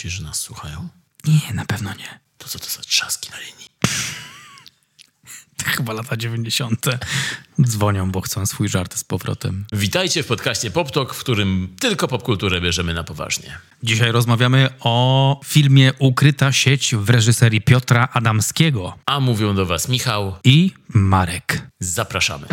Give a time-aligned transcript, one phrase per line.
[0.00, 0.88] Myślisz, że nas słuchają?
[1.24, 2.18] Nie, na pewno nie.
[2.38, 3.66] To co to za trzaski na linii?
[5.64, 6.86] Chyba lata 90.
[7.62, 9.66] Dzwonią, bo chcą swój żart z powrotem.
[9.72, 13.58] Witajcie w podcaście PopTok, w którym tylko popkulturę bierzemy na poważnie.
[13.82, 20.36] Dzisiaj rozmawiamy o filmie Ukryta sieć w reżyserii Piotra Adamskiego A mówią do was Michał.
[20.44, 21.62] i Marek.
[21.80, 22.46] Zapraszamy.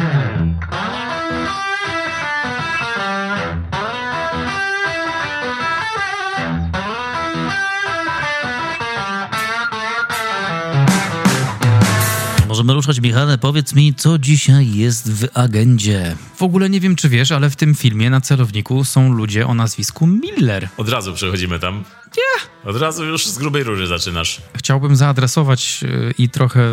[12.68, 13.38] Możemy ruszać, Michale.
[13.38, 16.16] Powiedz mi, co dzisiaj jest w agendzie.
[16.36, 19.54] W ogóle nie wiem, czy wiesz, ale w tym filmie na celowniku są ludzie o
[19.54, 20.70] nazwisku Miller.
[20.78, 21.84] Od razu przechodzimy tam.
[22.18, 22.70] Nie.
[22.70, 24.42] Od razu już z grubej róży zaczynasz.
[24.56, 26.70] Chciałbym zaadresować y, i trochę,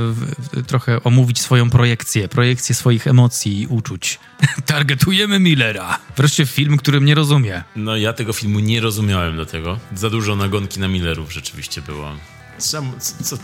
[0.66, 4.18] trochę omówić swoją projekcję, projekcję swoich emocji i uczuć.
[4.66, 5.98] Targetujemy Millera.
[6.16, 7.64] Wreszcie film, którym nie rozumie.
[7.76, 9.78] No ja tego filmu nie rozumiałem do tego.
[9.95, 12.12] Za dużo nagonki na Millerów rzeczywiście było.
[12.58, 12.82] Co,
[13.22, 13.36] co,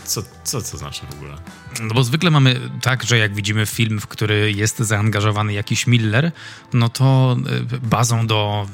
[0.43, 1.37] co, co znaczy w ogóle?
[1.81, 6.31] No bo zwykle mamy tak, że jak widzimy film, w który jest zaangażowany jakiś Miller,
[6.73, 7.37] no to
[7.73, 8.67] y, bazą do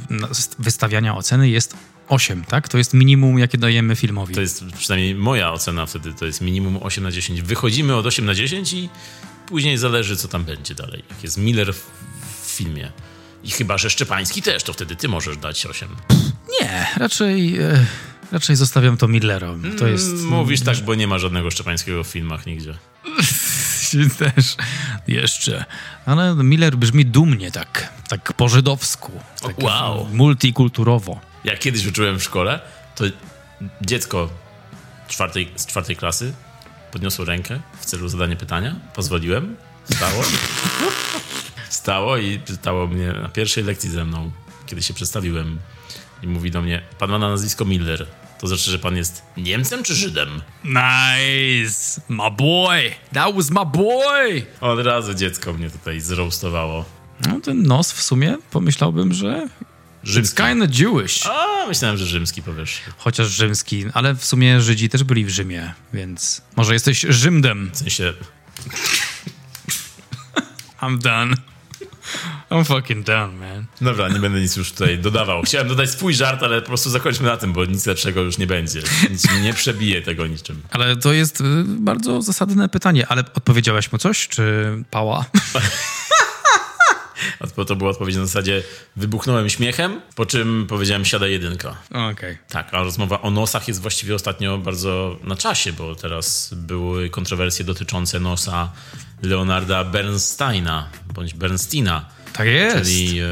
[0.59, 1.75] wystawiania oceny jest
[2.09, 2.67] 8, tak?
[2.67, 4.35] To jest minimum, jakie dajemy filmowi.
[4.35, 7.41] To jest przynajmniej moja ocena wtedy, to jest minimum 8 na 10.
[7.41, 8.89] Wychodzimy od 8 na 10 i
[9.47, 11.03] później zależy, co tam będzie dalej.
[11.09, 11.91] Jak jest Miller w,
[12.43, 12.91] w filmie.
[13.43, 15.89] I chyba, że Szczepański też, to wtedy ty możesz dać 8.
[16.61, 17.85] Nie, raczej, e,
[18.31, 19.75] raczej zostawiam to Millerom.
[19.77, 20.07] To jest...
[20.07, 22.73] Mm, Mówisz tak, bo nie ma żadnego Szczepańskiego w filmach nigdzie.
[24.19, 24.55] też
[25.07, 25.65] jeszcze.
[26.05, 29.11] Ale Miller brzmi dumnie tak, tak po żydowsku.
[29.41, 30.07] Tak wow.
[30.13, 31.19] Multikulturowo.
[31.43, 32.59] Jak kiedyś uczyłem w szkole,
[32.95, 33.03] to
[33.81, 34.29] dziecko
[35.07, 36.33] czwartej, z czwartej klasy
[36.91, 38.75] podniosło rękę w celu zadania pytania.
[38.95, 39.55] Pozwoliłem.
[39.95, 40.23] Stało.
[41.69, 44.31] Stało i pytało mnie na pierwszej lekcji ze mną,
[44.65, 45.59] kiedy się przedstawiłem.
[46.23, 48.07] I mówi do mnie, pan ma na nazwisko Miller.
[48.39, 50.41] To znaczy, że pan jest Niemcem czy Żydem?
[50.63, 52.01] Nice!
[52.09, 52.91] My boy!
[53.13, 54.45] That was my boy!
[54.61, 56.85] Od razu dziecko mnie tutaj zroastowało.
[57.27, 59.47] No ten nos w sumie pomyślałbym, że
[60.03, 60.37] Rzymski.
[60.43, 61.25] it's kinda Jewish.
[61.27, 62.81] A, myślałem, że rzymski powiesz.
[62.97, 67.71] Chociaż rzymski, ale w sumie Żydzi też byli w Rzymie, więc może jesteś Rzymdem.
[67.73, 68.13] W sensie,
[70.81, 71.35] I'm done.
[72.49, 73.65] I'm fucking done, man.
[73.81, 75.41] Dobra, nie będę nic już tutaj dodawał.
[75.43, 78.47] Chciałem dodać swój żart, ale po prostu zakończmy na tym, bo nic lepszego już nie
[78.47, 78.81] będzie.
[79.09, 80.61] Nic nie przebije tego niczym.
[80.71, 84.43] Ale to jest y, bardzo zasadne pytanie, ale odpowiedziałeś mu coś, czy
[84.91, 85.25] pała?
[87.67, 88.63] To była odpowiedź na zasadzie
[88.95, 91.75] wybuchnąłem śmiechem, po czym powiedziałem siada jedynka.
[92.11, 92.37] Okej.
[92.49, 97.65] Tak, a rozmowa o nosach jest właściwie ostatnio bardzo na czasie, bo teraz były kontrowersje
[97.65, 98.71] dotyczące nosa
[99.21, 102.75] Leonarda Bernsteina, bądź Bernsteina, Tak jest.
[102.77, 103.25] czyli e,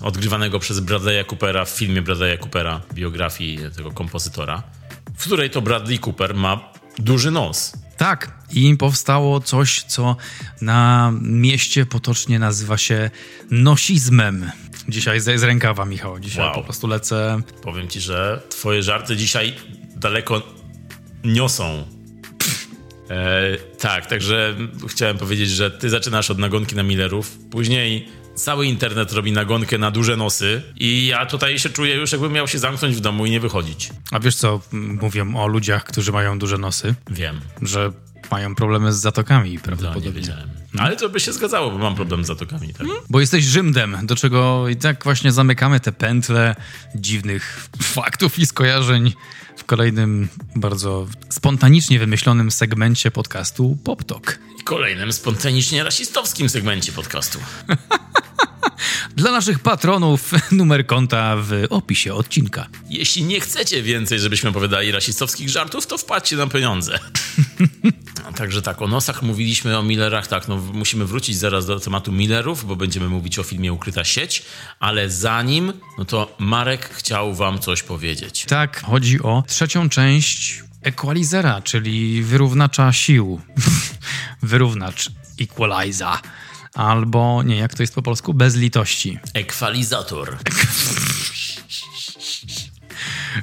[0.00, 4.62] odgrywanego przez Bradley'a Coopera w filmie Bradley'a Coopera, biografii tego kompozytora,
[5.16, 7.72] w której to Bradley Cooper ma duży nos.
[7.96, 10.16] Tak, i powstało coś, co
[10.60, 13.10] na mieście potocznie nazywa się
[13.50, 14.50] nosizmem.
[14.88, 16.20] Dzisiaj z, z rękawa, Michał.
[16.20, 16.54] Dzisiaj Wow.
[16.54, 17.40] po prostu lecę.
[17.62, 19.54] Powiem ci, że twoje żarty dzisiaj
[19.96, 20.42] daleko
[21.24, 21.86] niosą.
[23.14, 24.54] E, tak, także
[24.88, 29.90] chciałem powiedzieć, że ty zaczynasz od nagonki na Millerów, później cały internet robi nagonkę na
[29.90, 33.30] duże nosy i ja tutaj się czuję już jakbym miał się zamknąć w domu i
[33.30, 33.90] nie wychodzić.
[34.10, 36.94] A wiesz co mówią o ludziach, którzy mają duże nosy?
[37.10, 37.92] Wiem, Że
[38.30, 40.12] mają problemy z zatokami to nie prawdopodobnie.
[40.12, 40.48] wiedziałem.
[40.78, 42.74] Ale to by się zgadzało, bo mam problem z zatokami.
[42.74, 42.86] Tak?
[43.10, 46.56] Bo jesteś Rzymdem, do czego i tak właśnie zamykamy te pętle
[46.94, 49.12] dziwnych faktów i skojarzeń
[49.56, 54.38] w kolejnym bardzo spontanicznie wymyślonym segmencie podcastu PopTok.
[54.60, 57.38] I kolejnym spontanicznie rasistowskim segmencie podcastu.
[59.16, 62.66] Dla naszych patronów numer konta w opisie odcinka.
[62.90, 66.98] Jeśli nie chcecie więcej, żebyśmy opowiadali rasistowskich żartów, to wpadźcie na pieniądze.
[68.36, 72.66] Także tak, o nosach mówiliśmy, o Millerach, tak, no musimy wrócić zaraz do tematu Millerów,
[72.66, 74.42] bo będziemy mówić o filmie Ukryta sieć,
[74.80, 78.44] ale zanim, no to Marek chciał wam coś powiedzieć.
[78.48, 83.40] Tak, chodzi o trzecią część Equalizera, czyli wyrównacza sił.
[84.42, 85.10] Wyrównacz
[85.40, 86.20] equaliza.
[86.74, 88.34] Albo, nie, jak to jest po polsku?
[88.34, 89.18] Bez litości.
[89.34, 90.36] Ekwalizator.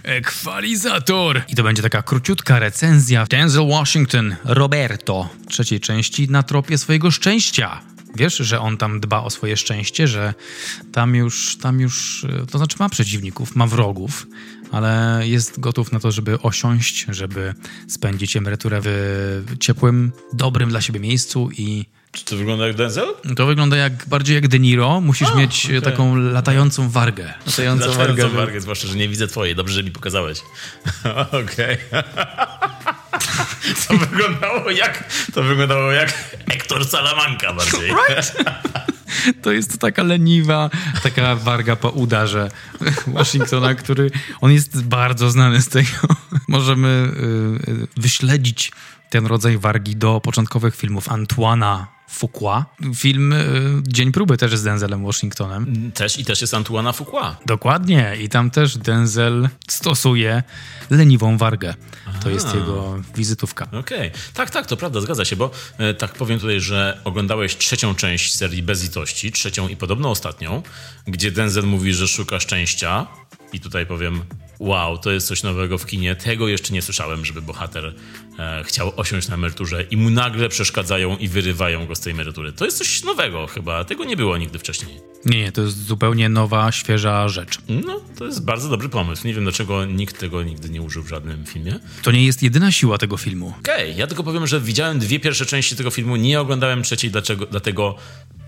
[0.03, 1.41] Ekwalizator!
[1.49, 3.25] I to będzie taka króciutka recenzja.
[3.25, 7.81] Denzel Washington, Roberto, trzeciej części na tropie swojego szczęścia.
[8.15, 10.33] Wiesz, że on tam dba o swoje szczęście, że
[10.91, 14.27] tam już, tam już, e, to znaczy ma przeciwników, ma wrogów,
[14.71, 17.53] ale jest gotów na to, żeby osiąść, żeby
[17.87, 23.07] spędzić emeryturę w ciepłym, dobrym dla siebie miejscu i Czy to wygląda jak Denzel?
[23.35, 25.01] To wygląda jak, bardziej jak De Niro.
[25.01, 27.33] Musisz mieć e, taką latającą wargę.
[27.45, 28.37] Latającą Latającą wargę.
[28.37, 29.55] wargę, zwłaszcza, że nie widzę twojej.
[29.55, 30.39] Dobrze, że mi pokazałeś.
[31.43, 31.77] Okej.
[33.87, 35.03] To wyglądało jak...
[35.33, 36.13] To wyglądało jak
[36.51, 37.91] Hector Salamanca bardziej.
[39.41, 40.69] To jest taka leniwa,
[41.03, 42.51] taka warga po udarze
[43.07, 44.11] Washingtona, który
[44.41, 45.89] on jest bardzo znany z tego.
[46.47, 46.87] Możemy
[47.67, 48.71] y, y, wyśledzić
[49.11, 52.65] ten rodzaj wargi do początkowych filmów Antoana Fuqua.
[52.95, 55.91] Film y, Dzień próby też z Denzelem Washingtonem.
[55.91, 57.37] Też i też jest Antoana Fuqua.
[57.45, 58.17] Dokładnie.
[58.21, 60.43] I tam też Denzel stosuje
[60.89, 61.73] leniwą wargę.
[62.23, 63.67] To jest jego wizytówka.
[63.71, 64.11] Okej.
[64.33, 68.35] Tak, tak, to prawda, zgadza się, bo e, tak powiem tutaj, że oglądałeś trzecią część
[68.35, 70.63] serii Bez litości, trzecią i podobno ostatnią,
[71.07, 73.07] gdzie Denzel mówi, że szuka szczęścia
[73.53, 74.21] i tutaj powiem,
[74.59, 77.95] wow, to jest coś nowego w kinie, tego jeszcze nie słyszałem, żeby bohater
[78.63, 82.51] chciał osiąść na emeryturze i mu nagle przeszkadzają i wyrywają go z tej emerytury.
[82.51, 84.99] To jest coś nowego chyba, tego nie było nigdy wcześniej.
[85.25, 87.57] Nie, nie, to jest zupełnie nowa, świeża rzecz.
[87.69, 89.27] No, to jest bardzo dobry pomysł.
[89.27, 91.79] Nie wiem, dlaczego nikt tego nigdy nie użył w żadnym filmie.
[92.03, 93.53] To nie jest jedyna siła tego filmu.
[93.59, 97.45] Okej, ja tylko powiem, że widziałem dwie pierwsze części tego filmu, nie oglądałem trzeciej, dlaczego,
[97.45, 97.95] dlatego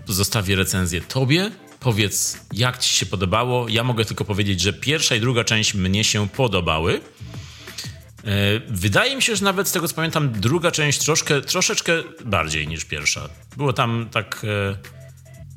[0.06, 1.50] zostawię recenzję tobie.
[1.80, 3.68] Powiedz, jak ci się podobało.
[3.68, 7.00] Ja mogę tylko powiedzieć, że pierwsza i druga część mnie się podobały.
[8.24, 11.92] E, Wydaje mi się, że nawet z tego co pamiętam, druga część troszkę, troszeczkę
[12.24, 13.28] bardziej niż pierwsza.
[13.56, 14.76] Było tam tak e,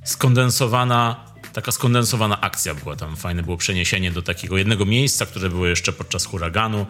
[0.05, 3.15] skondensowana, taka skondensowana akcja była tam.
[3.15, 6.85] Fajne było przeniesienie do takiego jednego miejsca, które było jeszcze podczas huraganu.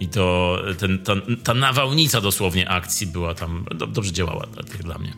[0.00, 1.12] I to ten, ta,
[1.44, 5.12] ta nawałnica dosłownie akcji była tam, do, dobrze działała dla, dla mnie.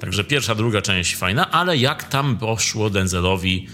[0.00, 3.68] Także pierwsza, druga część fajna, ale jak tam poszło Denzelowi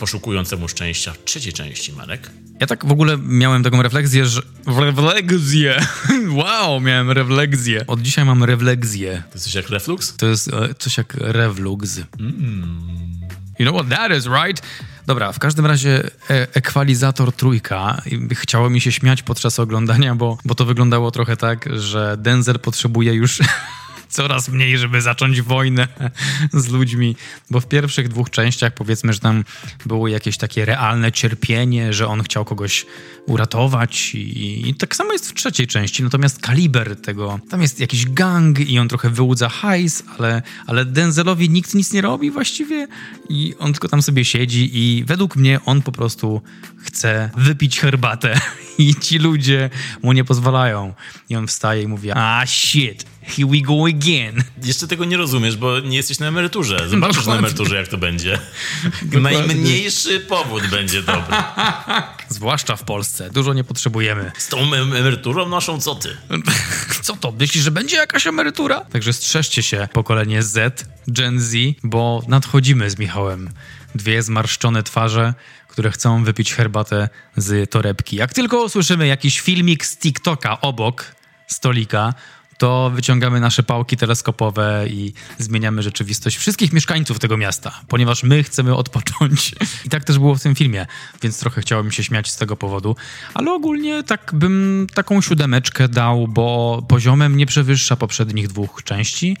[0.00, 2.30] poszukującemu szczęścia w trzeciej części, Marek?
[2.60, 4.42] Ja tak w ogóle miałem taką refleksję, że...
[4.66, 5.80] Refleksję!
[6.40, 7.86] Wow, miałem refleksję.
[7.86, 9.22] Od dzisiaj mam refleksję.
[9.30, 10.16] To jesteś jak Reflux?
[10.16, 11.98] To jest e, coś jak rewlux.
[13.58, 14.62] You know what that is, right?
[15.06, 18.02] Dobra, w każdym razie e, ekwalizator trójka.
[18.32, 23.14] Chciało mi się śmiać podczas oglądania, bo, bo to wyglądało trochę tak, że Denzel potrzebuje
[23.14, 23.38] już
[24.10, 25.88] coraz mniej, żeby zacząć wojnę
[26.52, 27.16] z ludźmi.
[27.50, 29.44] Bo w pierwszych dwóch częściach powiedzmy, że tam
[29.86, 32.86] było jakieś takie realne cierpienie, że on chciał kogoś
[33.30, 36.02] uratować i, i tak samo jest w trzeciej części.
[36.02, 41.50] Natomiast kaliber tego, tam jest jakiś gang i on trochę wyłudza hajs, ale, ale Denzelowi
[41.50, 42.88] nikt nic nie robi właściwie
[43.28, 46.42] i on tylko tam sobie siedzi i według mnie on po prostu
[46.78, 48.40] chce wypić herbatę
[48.78, 49.70] i ci ludzie
[50.02, 50.94] mu nie pozwalają.
[51.28, 54.44] I on wstaje i mówi, ah shit, here we go again.
[54.64, 56.88] Jeszcze tego nie rozumiesz, bo nie jesteś na emeryturze.
[56.88, 57.38] Zobaczysz na Dokładnie.
[57.38, 58.38] emeryturze, jak to będzie.
[59.20, 61.36] Najmniejszy powód będzie dobry.
[62.28, 63.19] Zwłaszcza w Polsce.
[63.30, 64.32] Dużo nie potrzebujemy.
[64.38, 66.16] Z tą em- emeryturą naszą co ty?
[67.02, 67.32] Co to?
[67.32, 68.80] Myślisz, że będzie jakaś emerytura?
[68.80, 73.50] Także strzeżcie się, pokolenie Z, Gen Z, bo nadchodzimy z Michałem.
[73.94, 75.34] Dwie zmarszczone twarze,
[75.68, 78.16] które chcą wypić herbatę z torebki.
[78.16, 81.04] Jak tylko usłyszymy jakiś filmik z TikToka obok
[81.46, 82.14] stolika,
[82.60, 88.74] to wyciągamy nasze pałki teleskopowe i zmieniamy rzeczywistość wszystkich mieszkańców tego miasta, ponieważ my chcemy
[88.74, 89.54] odpocząć.
[89.84, 90.86] I tak też było w tym filmie,
[91.22, 92.96] więc trochę chciałem się śmiać z tego powodu,
[93.34, 99.36] ale ogólnie tak bym taką siódemeczkę dał, bo poziomem nie przewyższa poprzednich dwóch części.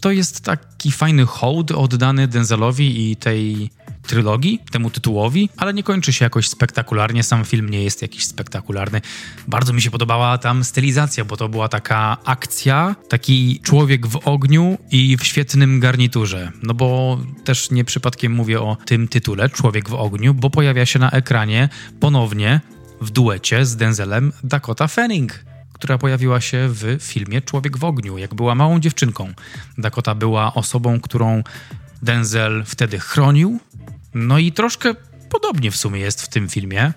[0.00, 3.70] To jest taki fajny hołd oddany Denzelowi i tej
[4.08, 7.22] trylogii, temu tytułowi, ale nie kończy się jakoś spektakularnie.
[7.22, 9.00] Sam film nie jest jakiś spektakularny.
[9.48, 14.78] Bardzo mi się podobała tam stylizacja, bo to była taka akcja, taki człowiek w ogniu
[14.90, 16.52] i w świetnym garniturze.
[16.62, 20.98] No bo też nie przypadkiem mówię o tym tytule, Człowiek w ogniu, bo pojawia się
[20.98, 21.68] na ekranie
[22.00, 22.60] ponownie
[23.00, 28.34] w duecie z Denzelem Dakota Fanning która pojawiła się w filmie Człowiek w ogniu, jak
[28.34, 29.32] była małą dziewczynką.
[29.78, 31.42] Dakota była osobą, którą
[32.02, 33.60] Denzel wtedy chronił.
[34.14, 34.94] No i troszkę
[35.30, 36.92] podobnie w sumie jest w tym filmie,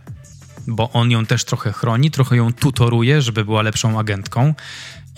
[0.67, 4.53] bo on ją też trochę chroni, trochę ją tutoruje, żeby była lepszą agentką.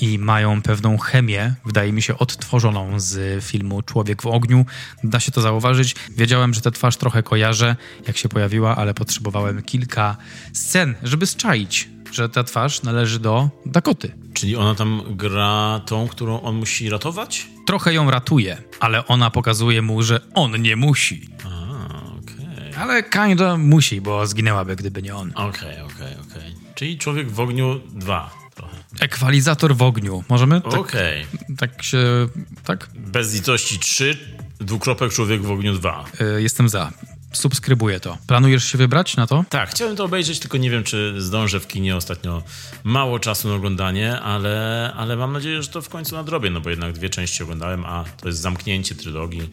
[0.01, 4.65] I mają pewną chemię, wydaje mi się, odtworzoną z filmu Człowiek w ogniu.
[5.03, 5.95] Da się to zauważyć.
[6.17, 7.75] Wiedziałem, że tę twarz trochę kojarzę,
[8.07, 10.17] jak się pojawiła, ale potrzebowałem kilka
[10.53, 14.11] scen, żeby zczaić, że ta twarz należy do Dakoty.
[14.33, 17.47] Czyli ona tam gra tą, którą on musi ratować?
[17.65, 21.29] Trochę ją ratuje, ale ona pokazuje mu, że on nie musi.
[21.45, 21.62] A, okej.
[22.77, 25.31] Ale kinda musi, bo zginęłaby, gdyby nie on.
[25.35, 26.55] Okej, okej, okej.
[26.75, 28.75] Czyli Człowiek w ogniu 2 trochę.
[28.99, 30.23] Ekwalizator w ogniu.
[30.29, 30.61] Możemy?
[30.61, 31.25] Tak, Okej.
[31.57, 32.27] tak się...
[32.63, 32.89] Tak?
[32.95, 34.17] Bez litości 3,
[34.59, 36.05] dwukropek Człowiek w ogniu 2.
[36.37, 36.91] Y, jestem za.
[37.33, 38.17] subskrybuję to.
[38.27, 39.45] Planujesz się wybrać na to?
[39.49, 41.95] Tak, chciałem to obejrzeć, tylko nie wiem, czy zdążę w kinie.
[41.95, 42.43] Ostatnio
[42.83, 46.69] mało czasu na oglądanie, ale, ale mam nadzieję, że to w końcu nadrobię, no bo
[46.69, 49.49] jednak dwie części oglądałem, a to jest zamknięcie trylogii.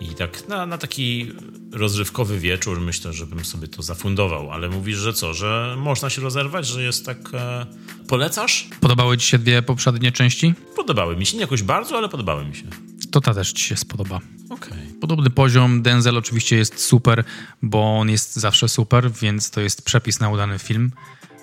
[0.00, 1.32] I tak na, na taki
[1.72, 4.50] rozrywkowy wieczór myślę, żebym sobie to zafundował.
[4.50, 7.18] Ale mówisz, że co, że można się rozerwać, że jest tak...
[7.34, 7.66] E...
[8.08, 8.68] Polecasz?
[8.80, 10.54] Podobały ci się dwie poprzednie części?
[10.76, 11.36] Podobały mi się.
[11.36, 12.64] Nie jakoś bardzo, ale podobały mi się.
[13.10, 14.20] To ta też ci się spodoba.
[14.50, 14.72] Okej.
[14.72, 15.00] Okay.
[15.00, 15.82] Podobny poziom.
[15.82, 17.24] Denzel oczywiście jest super,
[17.62, 20.90] bo on jest zawsze super, więc to jest przepis na udany film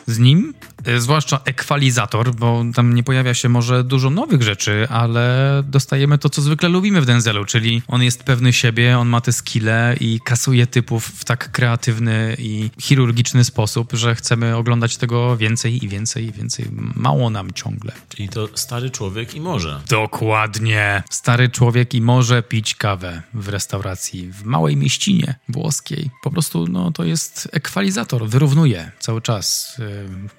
[0.10, 0.54] z nim,
[0.86, 6.30] e, zwłaszcza ekwalizator, bo tam nie pojawia się może dużo nowych rzeczy, ale dostajemy to,
[6.30, 10.20] co zwykle lubimy w Denzelu, czyli on jest pewny siebie, on ma te skille i
[10.24, 16.25] kasuje typów w tak kreatywny i chirurgiczny sposób, że chcemy oglądać tego więcej i więcej
[16.25, 16.66] i więcej.
[16.96, 17.92] Mało nam ciągle.
[18.10, 19.82] Czyli to stary człowiek i może.
[19.89, 21.04] Dokładnie.
[21.10, 26.10] Stary człowiek i może pić kawę w restauracji w małej mieścinie włoskiej.
[26.24, 29.78] Po prostu no, to jest ekwalizator, wyrównuje cały czas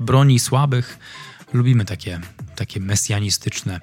[0.01, 0.99] broni słabych.
[1.53, 2.21] Lubimy takie,
[2.57, 3.81] takie mesjanistyczne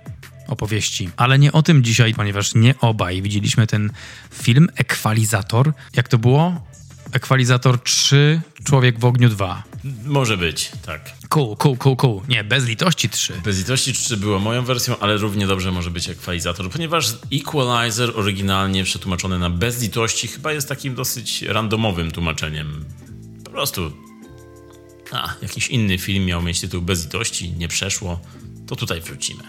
[0.48, 1.10] opowieści.
[1.18, 3.92] Ale nie o tym dzisiaj, ponieważ nie obaj widzieliśmy ten
[4.34, 5.74] film Ekwalizator.
[5.96, 6.68] Jak to było?
[7.12, 9.64] Ekwalizator 3, Człowiek w ogniu 2.
[10.06, 11.12] Może być, tak.
[11.30, 12.22] Cool, cool, cool, cool.
[12.28, 13.34] Nie, Bez litości 3.
[13.44, 18.84] Bez litości 3 było moją wersją, ale równie dobrze może być ekwalizator, ponieważ Equalizer oryginalnie
[18.84, 22.86] przetłumaczony na Bez litości chyba jest takim dosyć randomowym tłumaczeniem.
[23.44, 23.92] Po prostu
[25.12, 28.20] a, jakiś inny film miał mieć tytuł Bezlitości, nie przeszło,
[28.68, 29.44] to tutaj wrócimy.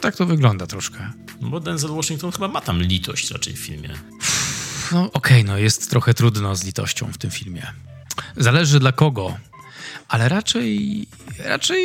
[0.00, 1.12] Tak to wygląda troszkę.
[1.40, 3.88] No bo Denzel Washington chyba ma tam litość raczej w filmie.
[4.92, 7.72] No okej, okay, no jest trochę trudno z litością w tym filmie.
[8.36, 9.36] Zależy dla kogo,
[10.12, 11.06] ale raczej,
[11.38, 11.82] raczej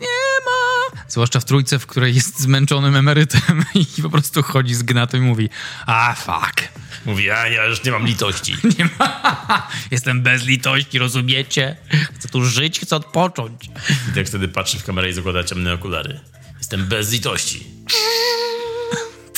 [0.00, 1.00] nie ma.
[1.08, 3.64] Zwłaszcza w trójce, w której jest zmęczonym emerytem
[3.98, 5.48] i po prostu chodzi z gnatą i mówi,
[5.86, 6.68] a fuck.
[7.06, 8.56] Mówi, a ja już nie mam litości.
[8.78, 9.68] Nie ma.
[9.90, 11.76] Jestem bez litości, rozumiecie?
[12.14, 13.70] Chcę tu żyć, chcę odpocząć.
[14.10, 16.20] I tak wtedy patrzy w kamerę i zakłada ciemne okulary.
[16.58, 17.66] Jestem bez litości.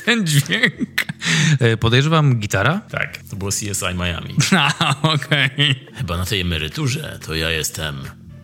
[0.04, 1.02] Ten dźwięk.
[1.60, 2.80] E, podejrzewam gitara?
[2.90, 4.34] Tak, to było CSI Miami.
[4.56, 5.50] A, okej.
[5.54, 5.74] Okay.
[5.94, 7.96] Chyba na tej emeryturze to ja jestem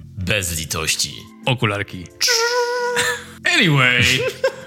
[0.04, 1.12] bez litości.
[1.46, 2.06] Okularki.
[3.44, 4.02] Anyway.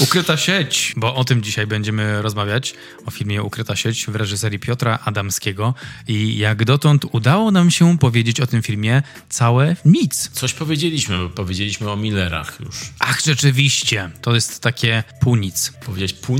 [0.00, 2.74] Ukryta sieć, bo o tym dzisiaj będziemy rozmawiać,
[3.06, 5.74] o filmie Ukryta sieć w reżyserii Piotra Adamskiego
[6.08, 10.30] i jak dotąd udało nam się powiedzieć o tym filmie całe nic.
[10.32, 12.76] Coś powiedzieliśmy, bo powiedzieliśmy o Millerach już.
[12.98, 15.72] Ach, rzeczywiście, to jest takie pół nic.
[15.84, 16.36] Powiedziałeś pół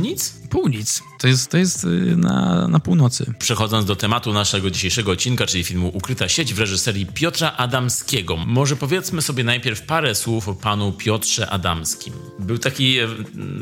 [0.56, 0.62] nic?
[0.62, 1.02] Pół nic.
[1.18, 3.34] To jest, to jest y, na, na północy.
[3.38, 8.36] Przechodząc do tematu naszego dzisiejszego odcinka, czyli filmu Ukryta sieć w reżyserii Piotra Adamskiego.
[8.36, 12.14] Może powiedzmy sobie najpierw parę słów o panu Piotrze Adamskim.
[12.38, 13.08] Był taki e,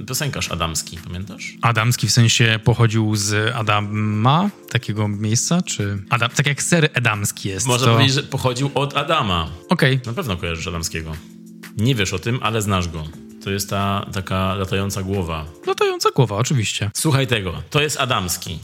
[0.06, 1.54] piosenkarz adamski, pamiętasz?
[1.62, 5.98] Adamski w sensie pochodził z Adama, takiego miejsca, czy...
[6.10, 7.66] Adam, tak jak ser Adamski jest.
[7.66, 7.92] Można to...
[7.92, 9.50] powiedzieć, że pochodził od Adama.
[9.68, 9.94] Okej.
[9.94, 10.06] Okay.
[10.06, 11.12] Na pewno kojarzysz Adamskiego.
[11.76, 13.04] Nie wiesz o tym, ale znasz go.
[13.44, 15.44] To jest ta taka latająca głowa.
[15.66, 16.90] Latająca głowa, oczywiście.
[16.94, 18.58] Słuchaj tego, to jest Adamski.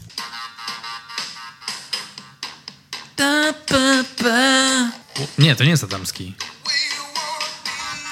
[5.38, 6.34] Nie, to nie jest Adamski.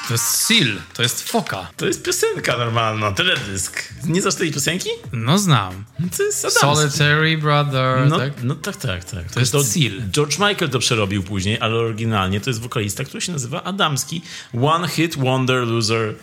[0.08, 1.70] To jest Seal, to jest Foka.
[1.76, 3.82] To jest piosenka normalna, teledysk.
[4.06, 4.90] Nie znasz tej piosenki?
[5.12, 5.84] No znam.
[6.16, 6.60] To jest Adamski.
[6.60, 8.32] Solitary Brother, no, tak?
[8.42, 9.24] No tak, tak, tak.
[9.24, 9.92] To, to jest to, Seal.
[10.10, 14.22] George Michael to przerobił później, ale oryginalnie to jest wokalista, który się nazywa Adamski.
[14.62, 16.14] One Hit Wonder Loser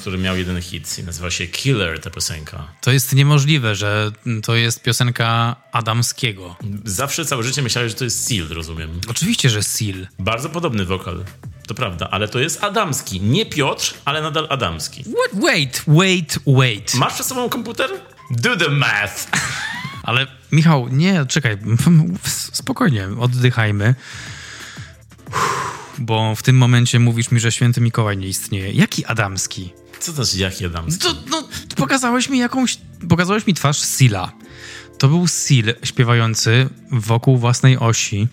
[0.00, 2.68] który miał jeden hit i nazywa się Killer, ta piosenka.
[2.80, 4.10] To jest niemożliwe, że
[4.42, 6.56] to jest piosenka Adamskiego.
[6.84, 9.00] Zawsze całe życie myślałem, że to jest Seal, rozumiem.
[9.08, 10.06] Oczywiście, że Seal.
[10.18, 11.24] Bardzo podobny wokal.
[11.66, 13.20] To prawda, ale to jest Adamski.
[13.20, 15.02] Nie Piotr, ale nadal Adamski.
[15.04, 15.42] What?
[15.42, 16.94] Wait, wait, wait.
[16.94, 17.90] Masz przed sobą komputer?
[18.30, 19.26] Do the math.
[20.02, 21.58] Ale Michał, nie, czekaj,
[22.52, 23.94] spokojnie, oddychajmy.
[25.98, 28.72] Bo w tym momencie mówisz mi, że święty Mikołaj nie istnieje.
[28.72, 29.72] Jaki Adamski?
[30.00, 31.02] Co to znaczy jaki Adamski?
[31.02, 32.78] To, no, pokazałeś mi jakąś...
[33.08, 34.32] Pokazałeś mi twarz Sila.
[34.98, 38.28] To był Sil śpiewający wokół własnej osi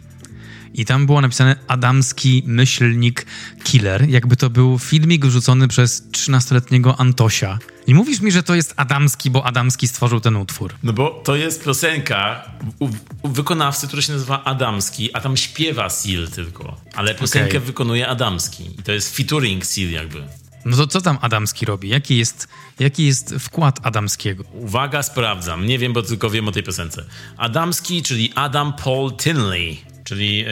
[0.76, 3.26] i tam było napisane Adamski myślnik
[3.64, 7.60] killer, jakby to był filmik wrzucony przez 13-letniego Antosia.
[7.88, 10.74] I mówisz mi, że to jest Adamski, bo Adamski stworzył ten utwór.
[10.84, 12.90] No bo to jest piosenka u,
[13.22, 16.82] u wykonawcy, który się nazywa Adamski, a tam śpiewa Seal tylko.
[16.96, 17.60] Ale piosenkę okay.
[17.60, 18.64] wykonuje Adamski.
[18.80, 20.24] I to jest featuring Seal jakby.
[20.66, 21.90] No to co tam Adamski robi?
[21.90, 22.48] Jaki jest,
[22.80, 24.44] jaki jest wkład Adamskiego?
[24.54, 25.66] Uwaga, sprawdzam.
[25.66, 27.06] Nie wiem, bo tylko wiem o tej piosence.
[27.38, 30.46] Adamski, czyli Adam Paul Tinley czyli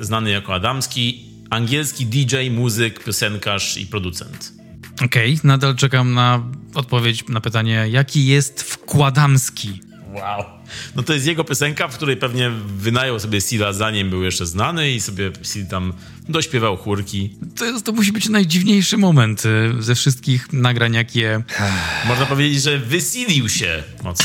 [0.00, 4.52] znany jako Adamski, angielski DJ, muzyk, piosenkarz i producent.
[5.04, 6.42] Okej, okay, nadal czekam na
[6.74, 9.80] odpowiedź na pytanie, jaki jest wkładamski?
[10.14, 10.44] Wow.
[10.96, 14.90] No to jest jego piosenka, w której pewnie wynajął sobie Sila zanim był jeszcze znany
[14.90, 15.92] i sobie Sil tam
[16.28, 17.36] dośpiewał chórki.
[17.56, 21.42] To, to musi być najdziwniejszy moment y, ze wszystkich nagrań, jakie...
[22.08, 24.24] Można powiedzieć, że wysilił się mocno.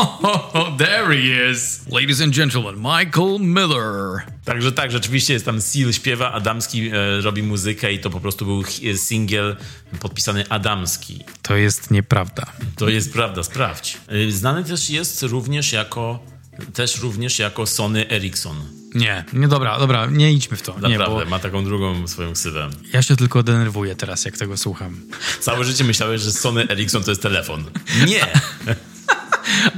[0.78, 1.80] There he is!
[1.92, 4.22] Ladies and gentlemen, Michael Miller.
[4.44, 8.46] Także tak, rzeczywiście jest tam Seal śpiewa, Adamski e, robi muzykę i to po prostu
[8.46, 9.56] był hi- singiel
[10.00, 11.24] podpisany Adamski.
[11.42, 12.46] To jest nieprawda.
[12.76, 13.98] To jest prawda, sprawdź.
[14.08, 16.26] E, Znany też jest również jako
[16.74, 18.56] też również jako Sony Ericsson.
[18.94, 20.74] Nie, nie, dobra, dobra, nie idźmy w to.
[20.74, 22.70] Nie, Naprawdę, bo ma taką drugą swoją ksywę.
[22.92, 25.00] ja się tylko denerwuję teraz, jak tego słucham.
[25.40, 27.64] Całe życie myślałeś, że Sony Ericsson to jest telefon.
[28.08, 28.26] Nie!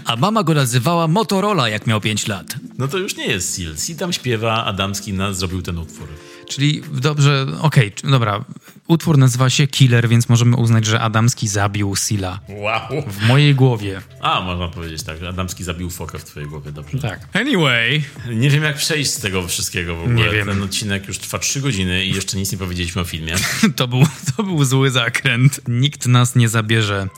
[0.04, 2.54] A mama go nazywała Motorola, jak miał 5 lat.
[2.78, 3.76] No to już nie jest Seal.
[3.76, 6.08] Seal tam śpiewa, Adamski na, zrobił ten utwór.
[6.48, 8.44] Czyli dobrze, okej, czy- dobra.
[8.88, 12.40] Utwór nazywa się Killer, więc możemy uznać, że Adamski zabił Sila.
[12.48, 13.02] Wow!
[13.06, 14.00] W mojej głowie.
[14.20, 16.98] A, można powiedzieć tak, że Adamski zabił fokę w twojej głowie, dobrze.
[16.98, 17.28] Tak.
[17.32, 18.02] Anyway.
[18.34, 20.14] Nie wiem, jak przejść z tego wszystkiego w ogóle.
[20.16, 20.46] Nie wiem.
[20.48, 23.34] Ten odcinek już trwa 3 godziny i jeszcze nic nie powiedzieliśmy o filmie.
[23.76, 24.02] To był,
[24.36, 25.60] to był zły zakręt.
[25.68, 27.08] Nikt nas nie zabierze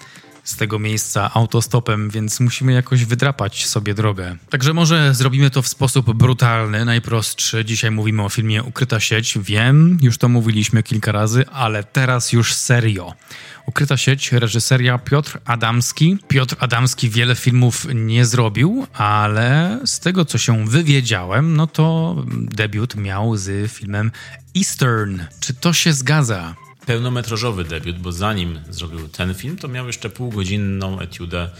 [0.47, 4.37] z tego miejsca autostopem, więc musimy jakoś wydrapać sobie drogę.
[4.51, 7.65] Także może zrobimy to w sposób brutalny, najprostszy.
[7.65, 9.39] Dzisiaj mówimy o filmie Ukryta sieć.
[9.39, 13.15] Wiem, już to mówiliśmy kilka razy, ale teraz już serio.
[13.67, 16.19] Ukryta sieć, reżyseria Piotr Adamski.
[16.29, 22.97] Piotr Adamski wiele filmów nie zrobił, ale z tego co się wywiedziałem, no to debiut
[22.97, 24.11] miał z filmem
[24.57, 25.21] Eastern.
[25.41, 26.66] Czy to się zgadza?
[26.87, 31.51] Pełnometrażowy debiut, bo zanim zrobił ten film, to miał jeszcze półgodzinną etiudę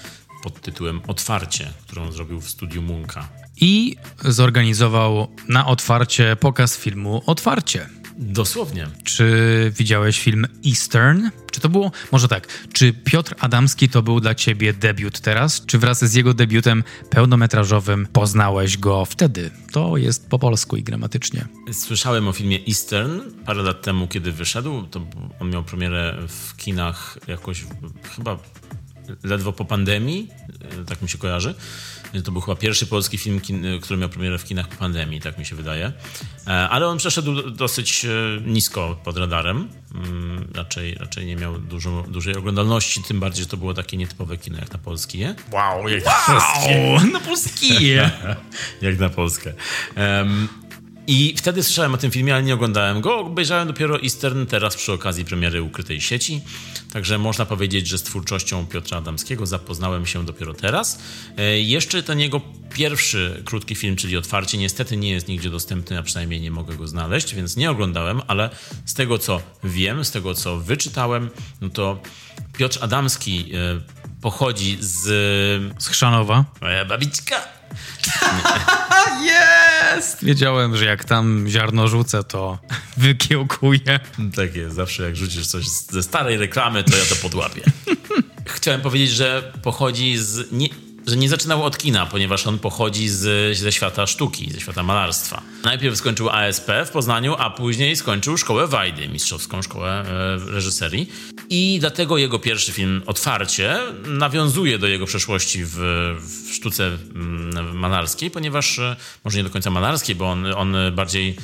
[0.43, 3.29] pod tytułem Otwarcie, którą zrobił w studiu Munka.
[3.61, 7.89] I zorganizował na otwarcie pokaz filmu Otwarcie.
[8.19, 8.87] Dosłownie.
[9.05, 11.29] Czy widziałeś film Eastern?
[11.53, 15.67] Czy to było, może tak, czy Piotr Adamski to był dla ciebie debiut teraz?
[15.67, 19.51] Czy wraz z jego debiutem pełnometrażowym poznałeś go wtedy?
[19.73, 21.47] To jest po polsku i gramatycznie.
[21.73, 24.83] Słyszałem o filmie Eastern parę lat temu, kiedy wyszedł.
[24.83, 25.07] To
[25.41, 27.65] on miał premierę w kinach jakoś
[28.17, 28.39] chyba
[29.25, 30.31] ledwo po pandemii,
[30.81, 31.55] e, tak mi się kojarzy.
[32.25, 35.39] To był chyba pierwszy polski film, kin- który miał premierę w kinach po pandemii, tak
[35.39, 35.93] mi się wydaje.
[36.47, 38.09] E, Ale on przeszedł dosyć e,
[38.47, 39.69] nisko pod radarem.
[39.95, 44.37] Mm, Raczej, raczej nie miał dużo, dużej oglądalności, tym bardziej, że to było takie nietypowe
[44.37, 45.35] kino jak na polskie.
[45.53, 46.97] Wow, jak na polskie.
[47.13, 48.11] no polskie!
[48.83, 49.53] jak na Polskę.
[49.95, 50.49] Em,
[51.07, 53.19] I wtedy słyszałem o tym filmie, ale nie oglądałem go.
[53.19, 56.41] Obejrzałem dopiero Eastern teraz przy okazji premiery Ukrytej Sieci.
[56.97, 60.99] Także można powiedzieć, że z twórczością Piotra Adamskiego zapoznałem się dopiero teraz.
[61.37, 62.41] E, jeszcze ten jego
[62.75, 66.87] pierwszy krótki film, czyli Otwarcie, niestety nie jest nigdzie dostępny, a przynajmniej nie mogę go
[66.89, 68.51] znaleźć, więc nie oglądałem, ale
[68.85, 71.31] z tego co wiem, z tego co wyczytałem,
[71.61, 72.01] no to
[72.59, 73.81] Piotr Adamski e,
[74.27, 75.03] pochodzi z...
[75.79, 76.45] Z Chrzanowa.
[76.61, 77.37] Moja babiczka
[79.25, 80.25] Jest!
[80.25, 82.59] Wiedziałem, że jak tam ziarno rzucę, to
[82.97, 84.01] wykiełkuje.
[84.37, 87.63] Tak jest, zawsze jak rzucisz coś ze starej reklamy, to ja to podłapię.
[88.57, 90.53] Chciałem powiedzieć, że pochodzi z.
[90.53, 90.69] Nie,
[91.07, 95.43] że nie zaczynał od kina, ponieważ on pochodzi z, ze świata sztuki, ze świata malarstwa.
[95.65, 101.13] Najpierw skończył ASP w Poznaniu, a później skończył szkołę Wajdy, mistrzowską szkołę e, reżyserii.
[101.51, 105.77] I dlatego jego pierwszy film Otwarcie nawiązuje do jego przeszłości w,
[106.21, 111.37] w sztuce mm, malarskiej, ponieważ e, może nie do końca malarskiej, bo on, on bardziej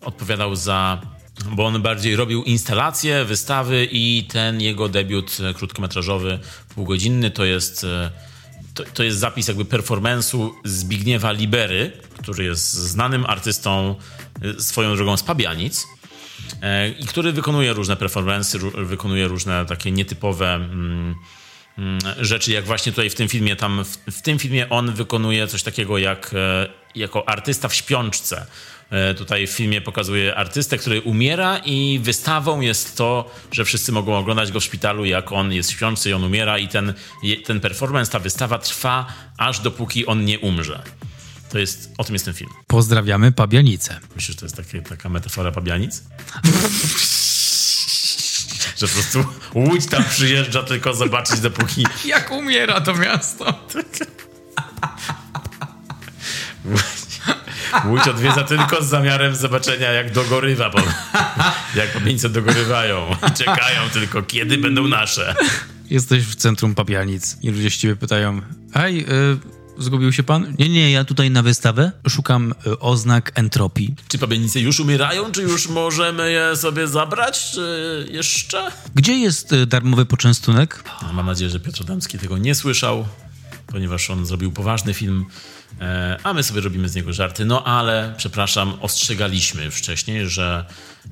[0.00, 1.00] odpowiadał za
[1.50, 6.38] bo on bardziej robił instalacje, wystawy i ten jego debiut krótkometrażowy,
[6.74, 8.10] półgodzinny, to jest, e,
[8.74, 13.94] to, to jest zapis jakby performance'u Zbigniewa Libery, który jest znanym artystą
[14.42, 15.86] e, swoją drogą z Pabianic
[16.62, 21.14] e, i który wykonuje różne performance, wykonuje różne takie nietypowe mm,
[21.78, 25.46] mm, rzeczy, jak właśnie tutaj w tym filmie, tam w, w tym filmie on wykonuje
[25.46, 28.46] coś takiego jak e, jako artysta w śpiączce.
[28.94, 34.16] E, Tutaj w filmie pokazuje artystę, który umiera i wystawą jest to, że wszyscy mogą
[34.16, 36.94] oglądać go w szpitalu, jak on jest śpiący i on umiera i ten,
[37.46, 39.06] ten performance, ta wystawa trwa
[39.38, 40.82] aż dopóki on nie umrze.
[41.50, 42.50] To jest, o tym jest ten film.
[42.66, 44.00] Pozdrawiamy Pabianice.
[44.16, 46.02] Myślisz, że to jest takie, taka metafora pabianic?
[48.78, 53.44] że po prostu łódź tam przyjeżdża tylko zobaczyć dopóki Jak umiera to miasto?
[57.88, 60.78] Łódź odwiedza tylko z zamiarem zobaczenia, jak dogorywa, bo
[61.76, 65.34] jak pamięci dogorywają i czekają tylko, kiedy będą nasze.
[65.90, 68.40] Jesteś w centrum Pabianic i ludzie się ciebie pytają
[68.74, 69.38] Hej, y,
[69.78, 70.54] zgubił się pan?
[70.58, 73.94] Nie, nie, ja tutaj na wystawę szukam y, oznak entropii.
[74.08, 78.70] Czy pabianice już umierają, czy już możemy je sobie zabrać, czy jeszcze?
[78.94, 80.84] Gdzie jest y, darmowy poczęstunek?
[81.12, 83.06] Mam nadzieję, że Piotr Adamski tego nie słyszał.
[83.66, 85.24] ponieważ on zrobił poważny film,
[86.22, 87.44] a my sobie robimy z niego żarty.
[87.44, 90.64] No ale, przepraszam, ostrzegaliśmy już wcześniej, że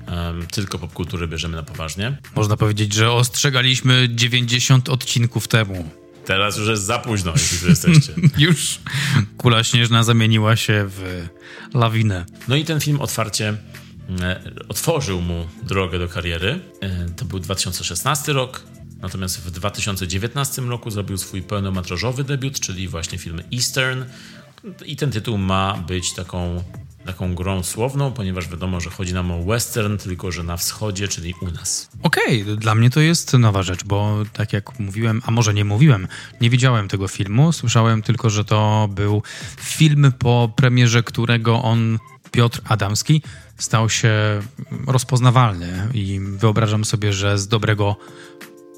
[0.07, 2.17] um, tylko popkultury bierzemy na poważnie.
[2.35, 5.89] Można powiedzieć, że ostrzegaliśmy 90 odcinków temu.
[6.25, 8.13] Teraz już jest za późno, jeśli tu jesteście.
[8.47, 8.79] już
[9.37, 11.27] kula śnieżna zamieniła się w
[11.73, 12.25] lawinę.
[12.47, 13.57] No i ten film otwarcie
[14.21, 16.59] e, otworzył mu drogę do kariery.
[16.81, 18.63] E, to był 2016 rok.
[19.01, 24.03] Natomiast w 2019 roku zrobił swój pełnometrażowy debiut, czyli właśnie film Eastern.
[24.85, 26.63] I ten tytuł ma być taką,
[27.05, 31.33] taką grą słowną, ponieważ wiadomo, że chodzi nam o western, tylko że na wschodzie, czyli
[31.41, 31.89] u nas.
[32.03, 35.65] Okej, okay, dla mnie to jest nowa rzecz, bo tak jak mówiłem, a może nie
[35.65, 36.07] mówiłem,
[36.41, 39.23] nie widziałem tego filmu, słyszałem tylko, że to był
[39.59, 41.99] film po premierze, którego on,
[42.31, 43.21] Piotr Adamski,
[43.57, 44.11] stał się
[44.87, 47.95] rozpoznawalny i wyobrażam sobie, że z dobrego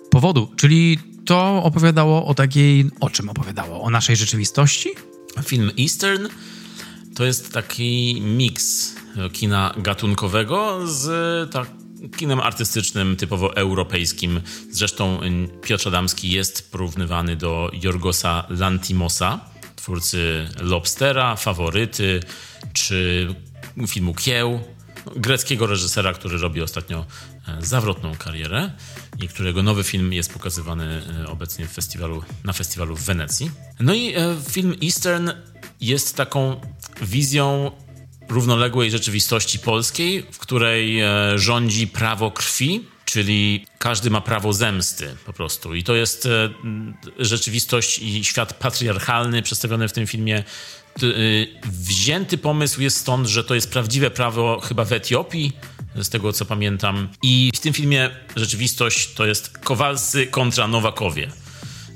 [0.10, 0.52] powodu.
[0.56, 2.90] Czyli to opowiadało o takiej.
[3.00, 3.82] O czym opowiadało?
[3.82, 4.90] O naszej rzeczywistości?
[5.44, 6.28] Film Eastern
[7.16, 8.96] to jest taki miks
[9.34, 11.68] kina gatunkowego z tak,
[12.18, 14.42] kinem artystycznym typowo europejskim.
[14.72, 15.20] Zresztą
[15.62, 19.40] Piotr Adamski jest porównywany do Jorgosa Lantimosa,
[19.76, 22.20] twórcy Lobstera, Faworyty
[22.74, 23.28] czy
[23.88, 24.60] filmu Kieł
[25.16, 27.06] greckiego reżysera, który robi ostatnio
[27.48, 28.72] e, zawrotną karierę
[29.22, 33.52] i którego nowy film jest pokazywany e, obecnie festiwalu, na festiwalu w Wenecji.
[33.80, 35.32] No i e, film Eastern
[35.82, 36.62] jest taką
[37.02, 37.72] wizją
[38.30, 41.02] równoległej rzeczywistości polskiej, w której
[41.36, 45.76] rządzi prawo krwi, czyli każdy ma prawo zemsty po prostu.
[45.76, 46.28] I to jest
[47.20, 50.44] rzeczywistość i świat patriarchalny przedstawiony w tym filmie
[51.64, 55.54] wzięty pomysł jest stąd, że to jest prawdziwe prawo chyba w Etiopii,
[56.04, 57.08] z tego co pamiętam.
[57.24, 61.32] I w tym filmie rzeczywistość to jest Kowalscy kontra Nowakowie.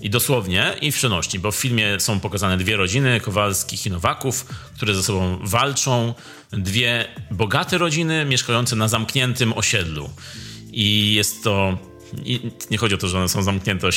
[0.01, 4.45] I dosłownie, i w przenośni, bo w filmie są pokazane dwie rodziny Kowalskich i Nowaków,
[4.75, 6.13] które ze sobą walczą.
[6.51, 10.09] Dwie bogate rodziny mieszkające na zamkniętym osiedlu.
[10.71, 11.77] I jest to
[12.25, 13.89] i nie chodzi o to, że one są zamknięte,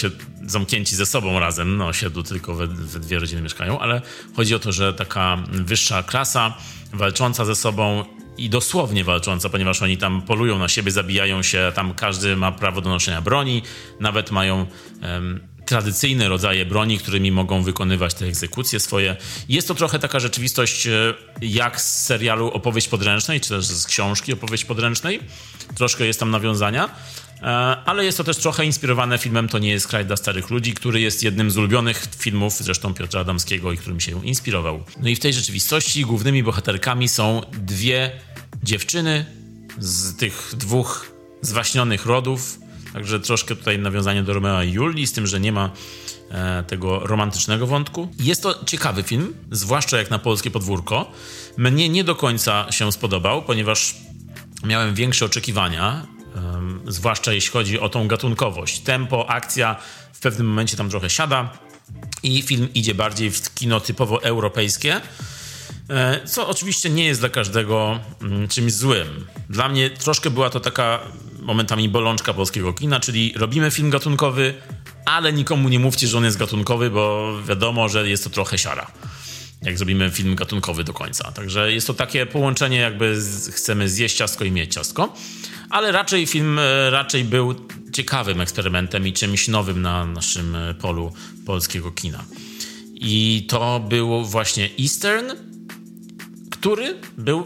[0.47, 4.03] zamknięci ze sobą razem na osiedlu, tylko we, we dwie rodziny mieszkają, ale
[4.37, 6.57] chodzi o to, że taka wyższa klasa
[6.93, 8.05] walcząca ze sobą
[8.39, 12.81] i dosłownie walcząca, ponieważ oni tam polują na siebie, zabijają się, tam każdy ma prawo
[12.81, 13.63] do noszenia broni,
[14.01, 14.67] nawet mają
[15.03, 19.17] um, tradycyjne rodzaje broni, którymi mogą wykonywać te egzekucje swoje.
[19.49, 24.33] Jest to trochę taka rzeczywistość e, jak z serialu Opowieść Podręcznej, czy też z książki
[24.33, 25.21] Opowieść Podręcznej.
[25.75, 26.91] Troszkę jest tam nawiązania.
[27.43, 27.47] E,
[27.85, 31.01] ale jest to też trochę inspirowane filmem To nie jest kraj dla starych ludzi, który
[31.01, 34.85] jest jednym z ulubionych filmów zresztą Piotra Adamskiego i którym się inspirował.
[35.03, 38.11] No i w tej rzeczywistości głównymi bohaterkami są dwie
[38.63, 39.27] dziewczyny
[39.79, 42.59] z tych dwóch zwaśnionych rodów,
[42.93, 45.71] także troszkę tutaj nawiązanie do Romeo i Julii, z tym, że nie ma
[46.31, 48.09] e, tego romantycznego wątku.
[48.21, 51.13] Jest to ciekawy film, zwłaszcza jak na polskie podwórko.
[51.57, 53.95] Mnie nie do końca się spodobał, ponieważ
[54.65, 56.07] miałem większe oczekiwania
[56.87, 58.81] zwłaszcza jeśli chodzi o tą gatunkowość.
[58.81, 59.77] Tempo, akcja
[60.13, 61.53] w pewnym momencie tam trochę siada
[62.23, 65.01] i film idzie bardziej w kino typowo europejskie,
[65.91, 69.27] e, co oczywiście nie jest dla każdego mm, czymś złym.
[69.51, 71.01] Dla mnie troszkę była to taka
[71.41, 74.55] momentami bolączka polskiego kina, czyli robimy film gatunkowy,
[75.05, 78.87] ale nikomu nie mówcie, że on jest gatunkowy, bo wiadomo, że jest to trochę siara
[79.63, 81.33] jak zrobimy film gatunkowy do końca.
[81.33, 83.19] Także jest to takie połączenie, jakby
[83.53, 85.15] chcemy zjeść ciastko i mieć ciastko
[85.73, 87.55] ale raczej film e, raczej był
[87.93, 91.13] ciekawym eksperymentem i czymś nowym na naszym e, polu
[91.47, 92.25] polskiego kina.
[92.95, 95.33] I to był właśnie Eastern,
[96.51, 97.45] który był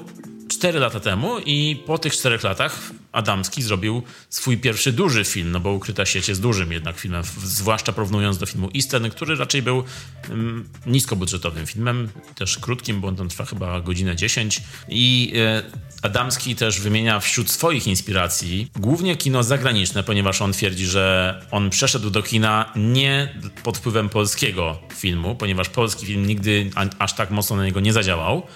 [0.66, 2.80] 4 lata temu i po tych 4 latach
[3.12, 7.92] Adamski zrobił swój pierwszy duży film, no bo Ukryta sieć jest dużym jednak filmem, zwłaszcza
[7.92, 9.84] porównując do filmu Eastern, który raczej był
[10.30, 15.62] um, niskobudżetowym filmem, też krótkim, bo on trwa chyba godzinę 10 i e,
[16.02, 22.10] Adamski też wymienia wśród swoich inspiracji głównie kino zagraniczne, ponieważ on twierdzi, że on przeszedł
[22.10, 27.64] do kina nie pod wpływem polskiego filmu, ponieważ polski film nigdy aż tak mocno na
[27.64, 28.46] niego nie zadziałał.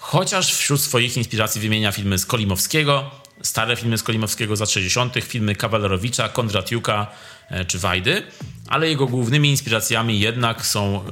[0.00, 3.10] Chociaż wśród swoich inspiracji wymienia filmy z Kolimowskiego,
[3.42, 7.06] stare filmy z Kolimowskiego z lat 60., filmy Kawalerowicza, Kondratiuka
[7.48, 8.22] e, czy Wajdy,
[8.68, 11.04] ale jego głównymi inspiracjami jednak są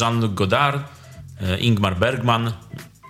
[0.00, 0.82] Jean-Luc Godard,
[1.40, 2.52] e, Ingmar Bergman,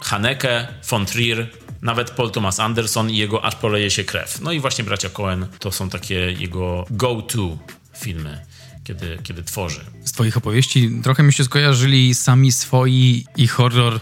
[0.02, 1.46] Haneke, von Trier,
[1.82, 4.40] nawet Paul Thomas Anderson i jego Aż poleje się krew.
[4.40, 7.58] No i właśnie bracia Cohen to są takie jego go-to
[7.96, 8.44] filmy.
[8.84, 9.80] Kiedy, kiedy tworzy.
[10.04, 14.00] Z Twoich opowieści trochę mi się skojarzyli sami swoi i horror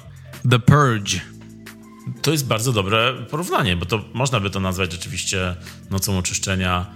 [0.50, 1.20] The Purge.
[2.22, 5.56] To jest bardzo dobre porównanie, bo to można by to nazwać rzeczywiście
[5.90, 6.86] nocą oczyszczenia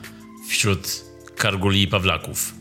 [0.49, 1.05] wśród
[1.37, 2.55] Karguli i Pawlaków.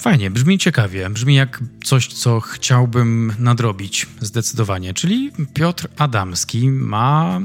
[0.00, 4.94] Fajnie, brzmi ciekawie, brzmi jak coś, co chciałbym nadrobić zdecydowanie.
[4.94, 7.40] Czyli Piotr Adamski ma.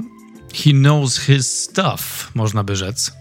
[0.53, 3.11] He knows his stuff, można by rzec.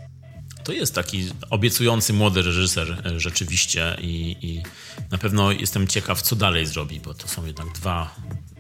[0.65, 4.63] To jest taki obiecujący młody reżyser e, rzeczywiście i, i
[5.11, 8.15] na pewno jestem ciekaw, co dalej zrobi, bo to są jednak dwa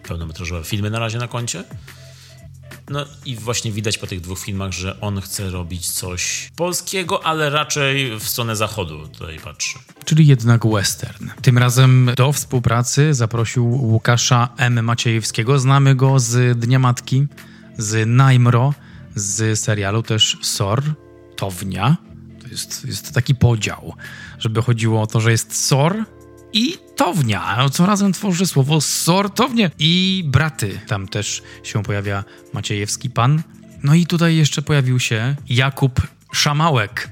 [0.08, 1.64] pełnometrażowe filmy na razie na koncie.
[2.90, 7.50] No i właśnie widać po tych dwóch filmach, że on chce robić coś polskiego, ale
[7.50, 9.78] raczej w stronę zachodu tutaj patrzy.
[10.04, 11.30] Czyli jednak western.
[11.42, 14.84] Tym razem do współpracy zaprosił Łukasza M.
[14.84, 15.58] Maciejewskiego.
[15.58, 17.26] Znamy go z Dnia Matki,
[17.78, 18.74] z Najmro,
[19.14, 20.82] z serialu też SOR,
[21.36, 21.96] Townia.
[22.42, 23.94] To jest, jest taki podział,
[24.38, 26.04] żeby chodziło o to, że jest SOR
[26.54, 29.70] i Townia, co razem tworzy słowo sortownie.
[29.78, 33.42] I braty, tam też się pojawia Maciejewski pan.
[33.82, 36.00] No i tutaj jeszcze pojawił się Jakub
[36.32, 37.10] Szamałek.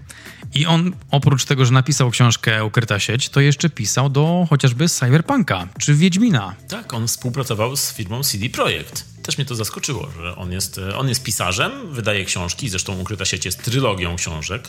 [0.54, 5.68] I on oprócz tego, że napisał książkę Ukryta sieć, to jeszcze pisał do chociażby Cyberpunka
[5.78, 6.54] czy Wiedźmina.
[6.68, 9.04] Tak, on współpracował z firmą CD Projekt.
[9.22, 13.44] Też mnie to zaskoczyło, że on jest, on jest pisarzem, wydaje książki, zresztą Ukryta sieć
[13.44, 14.68] jest trylogią książek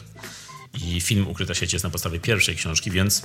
[0.81, 3.21] i film Ukryta sieć jest na podstawie pierwszej książki, więc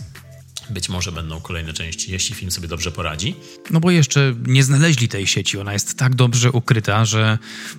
[0.70, 3.34] być może będą kolejne części, jeśli film sobie dobrze poradzi.
[3.70, 5.58] No bo jeszcze nie znaleźli tej sieci.
[5.58, 7.38] Ona jest tak dobrze ukryta, że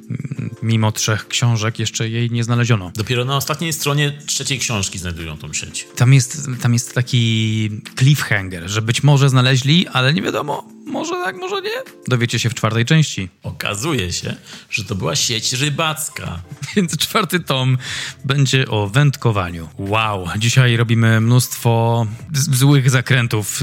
[0.10, 2.92] mm, mimo trzech książek jeszcze jej nie znaleziono.
[2.96, 5.88] Dopiero na ostatniej stronie trzeciej książki znajdują tą sieć.
[5.96, 11.36] Tam jest, tam jest taki cliffhanger, że być może znaleźli, ale nie wiadomo, może tak,
[11.36, 11.84] może nie.
[12.08, 13.30] Dowiecie się w czwartej części.
[13.44, 14.36] Okazuje się,
[14.70, 16.42] że to była sieć rybacka.
[16.76, 17.78] Więc czwarty tom
[18.26, 19.70] będzie o wędkowaniu.
[19.78, 23.60] Wow, dzisiaj robimy mnóstwo złych zakrętów.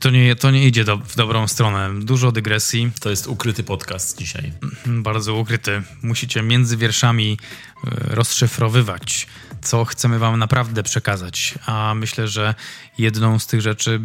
[0.00, 1.90] To nie, to nie idzie do, w dobrą stronę.
[2.00, 2.90] Dużo dygresji.
[3.00, 4.52] To jest ukryty podcast dzisiaj.
[4.86, 5.82] Bardzo ukryty.
[6.02, 7.38] Musicie między wierszami
[7.84, 9.26] e, rozszyfrowywać
[9.64, 11.54] co chcemy Wam naprawdę przekazać.
[11.66, 12.54] A myślę, że
[12.98, 14.00] jedną z tych rzeczy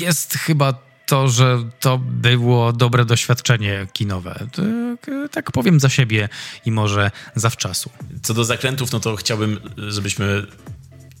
[0.00, 4.46] jest chyba to, że to było dobre doświadczenie kinowe.
[4.52, 6.28] Tak, tak powiem za siebie
[6.64, 7.90] i może zawczasu.
[8.22, 10.46] Co do zakrętów, no to chciałbym, żebyśmy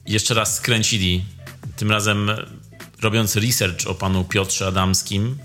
[0.06, 1.24] jeszcze raz skręcili.
[1.76, 2.30] Tym razem
[3.02, 5.38] robiąc research o panu Piotrze Adamskim,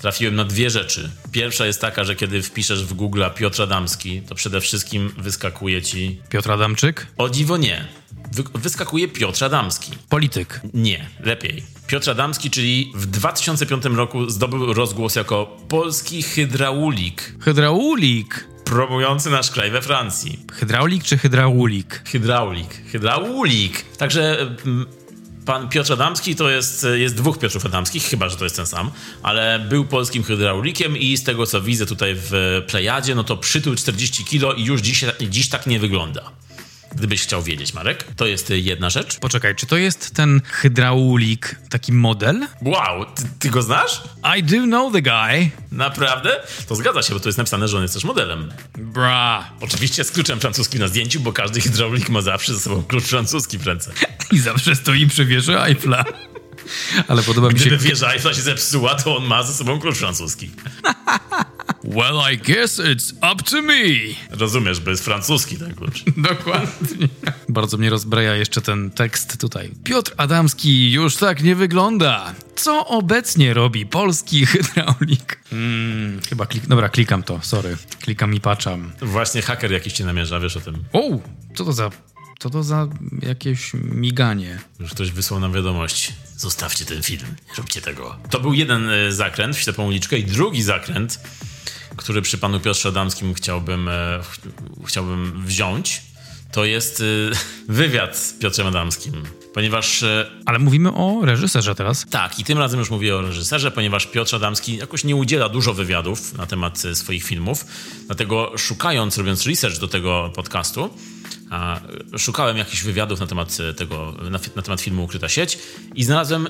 [0.00, 1.10] trafiłem na dwie rzeczy.
[1.32, 6.20] Pierwsza jest taka, że kiedy wpiszesz w Google Piotr Adamski, to przede wszystkim wyskakuje ci.
[6.28, 7.06] Piotr Adamczyk?
[7.18, 7.88] O dziwo nie.
[8.32, 9.92] Wy wyskakuje Piotr Adamski.
[10.08, 10.60] Polityk.
[10.74, 11.62] Nie, lepiej.
[11.86, 17.34] Piotr Adamski, czyli w 2005 roku zdobył rozgłos jako polski hydraulik.
[17.40, 18.48] Hydraulik?
[18.64, 20.38] Promujący nasz kraj we Francji.
[20.52, 22.02] Hydraulik czy hydraulik?
[22.06, 22.82] Hydraulik.
[22.92, 23.96] Hydraulik.
[23.96, 24.86] Także mm,
[25.46, 28.90] pan Piotr Adamski to jest, jest dwóch Piotrów Adamskich, chyba że to jest ten sam,
[29.22, 33.74] ale był polskim hydraulikiem i z tego co widzę tutaj w Plejadzie, no to przytył
[33.74, 36.30] 40 kilo i już dziś, dziś tak nie wygląda.
[36.98, 39.18] Gdybyś chciał wiedzieć, Marek, to jest jedna rzecz.
[39.18, 42.46] Poczekaj, czy to jest ten hydraulik, taki model?
[42.62, 44.02] Wow, ty, ty, go znasz?
[44.38, 45.50] I do know the guy.
[45.72, 46.42] Naprawdę?
[46.68, 48.52] To zgadza się, bo tu jest napisane, że on jest też modelem.
[48.78, 49.50] Bra.
[49.60, 53.58] Oczywiście z kluczem francuskim na zdjęciu, bo każdy hydraulik ma zawsze ze sobą klucz francuski
[53.58, 53.92] w ręce.
[54.32, 56.04] I zawsze stoi przy wieży Eiffla.
[57.08, 57.66] Ale podoba mi się...
[57.66, 60.50] Gdyby wieża Eiffla się zepsuła, to on ma ze sobą klucz francuski.
[61.90, 63.84] Well, I guess it's up to me.
[64.30, 66.04] Rozumiesz, bo jest francuski ten klucz.
[66.30, 67.08] Dokładnie.
[67.48, 69.70] Bardzo mnie rozbraja jeszcze ten tekst tutaj.
[69.84, 72.34] Piotr Adamski już tak nie wygląda.
[72.56, 75.42] Co obecnie robi polski hydraulik?
[75.50, 76.66] Hmm, chyba klik...
[76.66, 77.76] Dobra, klikam to, sorry.
[78.00, 78.92] Klikam i patrzam.
[79.02, 80.84] Właśnie haker jakiś cię namierza, wiesz o tym.
[80.92, 81.18] O,
[81.54, 81.90] co to za...
[82.38, 82.88] Co to za
[83.22, 84.58] jakieś miganie?
[84.80, 86.12] Już ktoś wysłał nam wiadomość.
[86.36, 87.26] Zostawcie ten film,
[87.58, 88.16] róbcie tego.
[88.30, 91.20] To był jeden e, zakręt w ślepą uliczkę i drugi zakręt
[91.98, 94.20] który przy panu Piotrze Adamskim chciałbym, e,
[94.86, 96.02] chciałbym wziąć,
[96.52, 97.04] to jest e,
[97.72, 99.12] wywiad z Piotrem Adamskim.
[99.54, 100.02] Ponieważ.
[100.02, 102.06] E, Ale mówimy o reżyserze teraz.
[102.10, 105.74] Tak, i tym razem już mówię o reżyserze, ponieważ Piotr Adamski jakoś nie udziela dużo
[105.74, 107.66] wywiadów na temat swoich filmów.
[108.06, 110.90] Dlatego szukając, robiąc research do tego podcastu,
[112.18, 115.58] szukałem jakichś wywiadów na temat tego, na, na temat filmu Ukryta sieć
[115.94, 116.48] i znalazłem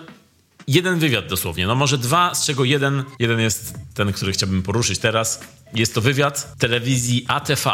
[0.69, 4.99] jeden wywiad dosłownie, no może dwa, z czego jeden, jeden jest ten, który chciałbym poruszyć
[4.99, 5.41] teraz.
[5.75, 7.71] Jest to wywiad telewizji ATV.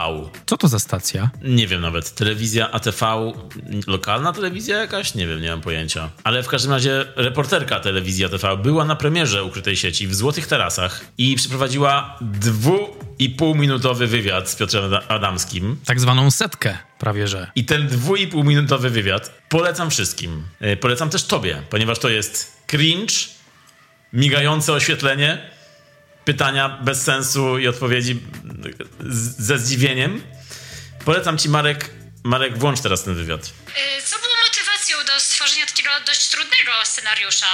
[0.47, 1.31] Co to za stacja?
[1.43, 2.15] Nie wiem nawet.
[2.15, 3.33] Telewizja ATV,
[3.87, 5.15] lokalna telewizja jakaś?
[5.15, 6.11] Nie wiem, nie mam pojęcia.
[6.25, 11.05] Ale w każdym razie reporterka telewizji ATV była na premierze ukrytej sieci w Złotych Tarasach
[11.19, 12.79] i przeprowadziła dwu
[13.19, 15.77] i półminutowy wywiad z Piotrem Adamskim.
[15.85, 17.51] Tak zwaną setkę, prawie że.
[17.55, 20.43] I ten dwu i półminutowy wywiad polecam wszystkim.
[20.61, 23.15] E, polecam też tobie, ponieważ to jest cringe,
[24.13, 25.51] migające oświetlenie,
[26.25, 28.21] pytania bez sensu i odpowiedzi
[29.39, 30.23] ze zdziwieniem.
[31.05, 31.91] Polecam ci, Marek,
[32.25, 33.41] Marek, włącz teraz ten wywiad.
[33.77, 37.47] E, co było motywacją do stworzenia takiego dość trudnego scenariusza?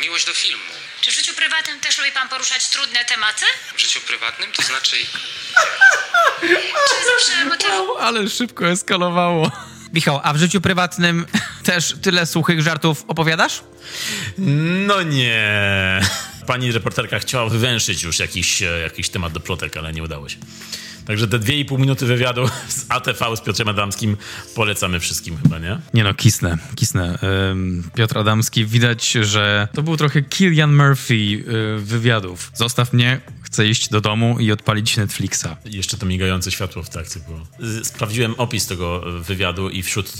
[0.00, 0.64] Miłość do filmu.
[1.00, 3.44] Czy w życiu prywatnym też lubi pan poruszać trudne tematy?
[3.76, 4.96] W życiu prywatnym, to znaczy
[6.40, 7.70] Czy zawsze motyw...
[8.00, 9.50] Ale szybko eskalowało.
[9.92, 11.26] Michał, a w życiu prywatnym
[11.64, 13.62] też tyle suchych żartów opowiadasz?
[14.38, 16.00] No nie.
[16.46, 20.36] Pani reporterka chciała wywęszyć już jakiś, e, jakiś temat do plotek, ale nie udało się.
[21.08, 24.16] Także te dwie i pół minuty wywiadu z ATV z Piotrem Adamskim
[24.54, 25.78] polecamy wszystkim chyba, nie?
[25.94, 27.18] Nie no, kisnę, kisnę.
[27.94, 32.50] Piotr Adamski, widać, że to był trochę Killian Murphy y, wywiadów.
[32.54, 35.46] Zostaw mnie, chcę iść do domu i odpalić Netflixa.
[35.64, 37.46] Jeszcze to migające światło w trakcie było.
[37.60, 40.12] Z- Sprawdziłem opis tego e, wywiadu i wśród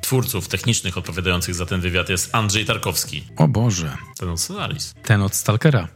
[0.00, 3.24] twórców technicznych odpowiadających za ten wywiad jest Andrzej Tarkowski.
[3.36, 3.96] O Boże.
[4.18, 4.94] Ten od Solaris.
[5.02, 5.88] Ten od Stalkera.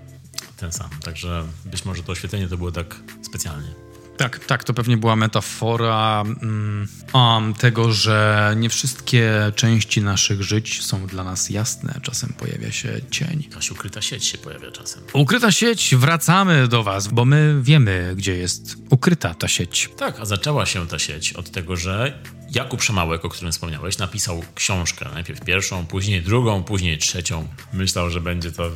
[0.56, 0.90] Ten sam.
[1.04, 3.68] Także być może to oświetlenie to było tak specjalnie.
[4.16, 10.84] Tak, tak, to pewnie była metafora mm, um, tego, że nie wszystkie części naszych żyć
[10.84, 12.00] są dla nas jasne.
[12.02, 13.42] Czasem pojawia się cień.
[13.50, 15.02] Jakaś ukryta sieć się pojawia czasem.
[15.12, 19.90] Ukryta sieć, wracamy do was, bo my wiemy, gdzie jest ukryta ta sieć.
[19.96, 22.22] Tak, a zaczęła się ta sieć od tego, że
[22.54, 25.06] Jakub Szamałek, o którym wspomniałeś, napisał książkę.
[25.14, 27.48] Najpierw pierwszą, później drugą, później trzecią.
[27.72, 28.70] Myślał, że będzie to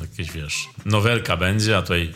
[0.00, 2.14] jakieś, wiesz, nowelka będzie, a tutaj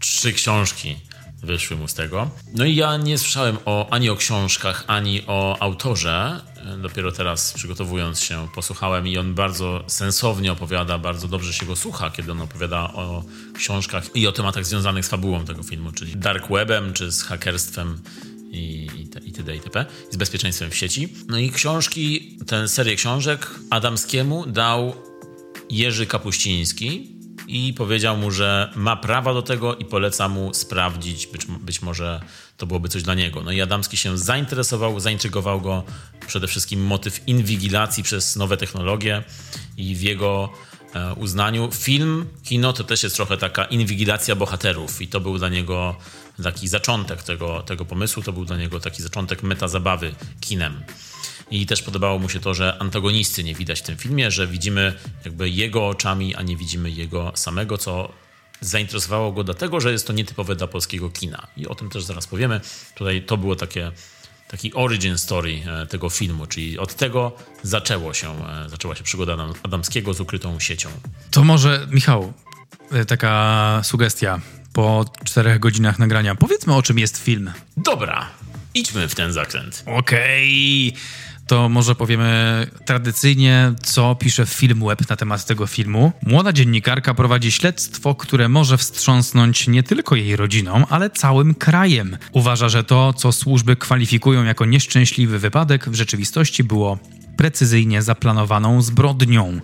[0.00, 0.96] trzy książki
[1.42, 2.30] wyszły mu z tego.
[2.54, 6.40] No i ja nie słyszałem o, ani o książkach, ani o autorze.
[6.82, 12.10] Dopiero teraz, przygotowując się, posłuchałem i on bardzo sensownie opowiada, bardzo dobrze się go słucha,
[12.10, 13.24] kiedy on opowiada o
[13.54, 17.98] książkach i o tematach związanych z fabułą tego filmu, czyli dark webem, czy z hakerstwem
[18.50, 19.54] i, i itd.
[19.54, 19.86] itp.
[20.10, 21.08] z bezpieczeństwem w sieci.
[21.28, 24.94] No i książki, tę serię książek Adamskiemu dał
[25.70, 27.11] Jerzy Kapuściński
[27.52, 32.20] i powiedział mu, że ma prawa do tego i poleca mu sprawdzić, być, być może
[32.56, 33.42] to byłoby coś dla niego.
[33.42, 35.82] No i Adamski się zainteresował, zaintrygował go
[36.26, 39.22] przede wszystkim motyw inwigilacji przez nowe technologie
[39.76, 40.52] i w jego
[40.94, 45.48] e, uznaniu film, kino to też jest trochę taka inwigilacja bohaterów i to był dla
[45.48, 45.96] niego
[46.42, 50.82] taki zaczątek tego, tego pomysłu, to był dla niego taki zaczątek metazabawy kinem.
[51.52, 54.94] I też podobało mu się to, że antagonisty nie widać w tym filmie, że widzimy
[55.24, 58.12] jakby jego oczami, a nie widzimy jego samego, co
[58.60, 61.46] zainteresowało go dlatego, że jest to nietypowe dla polskiego kina.
[61.56, 62.60] I o tym też zaraz powiemy.
[62.94, 63.92] Tutaj to było takie,
[64.48, 69.32] taki origin story e, tego filmu, czyli od tego zaczęło się, e, zaczęła się przygoda
[69.34, 70.88] Adam- Adamskiego z ukrytą siecią.
[71.30, 72.32] To może, Michał,
[73.02, 74.40] y, taka sugestia
[74.72, 76.34] po czterech godzinach nagrania.
[76.34, 77.52] Powiedzmy, o czym jest film.
[77.76, 78.28] Dobra,
[78.74, 79.84] idźmy w ten zakręt.
[79.86, 80.94] Okej.
[81.46, 86.12] To może powiemy tradycyjnie, co pisze Film Web na temat tego filmu.
[86.26, 92.16] Młoda dziennikarka prowadzi śledztwo, które może wstrząsnąć nie tylko jej rodziną, ale całym krajem.
[92.32, 96.98] Uważa, że to, co służby kwalifikują jako nieszczęśliwy wypadek, w rzeczywistości było
[97.36, 99.60] precyzyjnie zaplanowaną zbrodnią.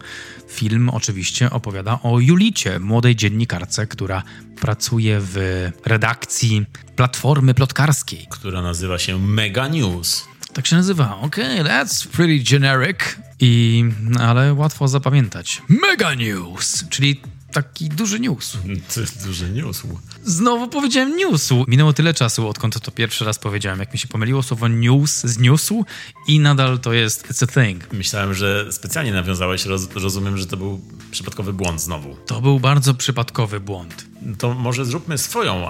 [0.48, 4.22] Film oczywiście opowiada o Julicie, młodej dziennikarce, która
[4.60, 8.26] pracuje w redakcji platformy plotkarskiej.
[8.30, 10.28] Która nazywa się Mega News.
[10.52, 11.18] Tak się nazywa.
[11.22, 12.98] Okej, that's pretty generic.
[13.40, 13.84] I,
[14.20, 15.62] ale łatwo zapamiętać.
[15.68, 17.20] Mega News, czyli
[17.52, 18.56] taki duży news.
[18.94, 19.82] To jest duży news.
[20.24, 21.64] Znowu powiedziałem newsu.
[21.68, 25.38] Minęło tyle czasu, odkąd to pierwszy raz powiedziałem, jak mi się pomyliło słowo news z
[25.38, 25.84] newsu
[26.26, 27.92] i nadal to jest it's a thing.
[27.92, 30.80] Myślałem, że specjalnie nawiązałeś, roz, rozumiem, że to był
[31.10, 32.16] przypadkowy błąd znowu.
[32.26, 34.06] To był bardzo przypadkowy błąd.
[34.38, 35.66] To może zróbmy swoją,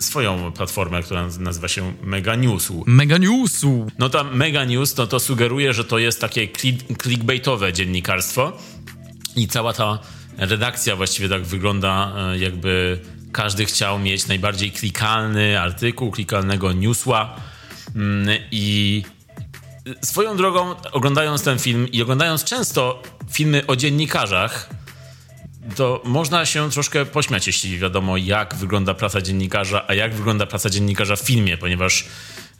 [0.00, 2.68] swoją platformę, która nazywa się Mega News.
[2.86, 3.86] Mega newsu!
[3.98, 8.58] No ta Mega News to, to sugeruje, że to jest takie cli- clickbaitowe dziennikarstwo
[9.36, 9.98] i cała ta
[10.38, 12.98] redakcja właściwie tak wygląda, e, jakby
[13.32, 17.36] każdy chciał mieć najbardziej klikalny artykuł, klikalnego newsła.
[17.96, 19.02] Mm, i
[20.04, 24.70] swoją drogą oglądając ten film i oglądając często filmy o dziennikarzach,
[25.76, 30.70] to można się troszkę pośmiać, jeśli wiadomo, jak wygląda praca dziennikarza, a jak wygląda praca
[30.70, 32.04] dziennikarza w filmie, ponieważ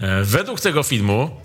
[0.00, 1.40] e, według tego filmu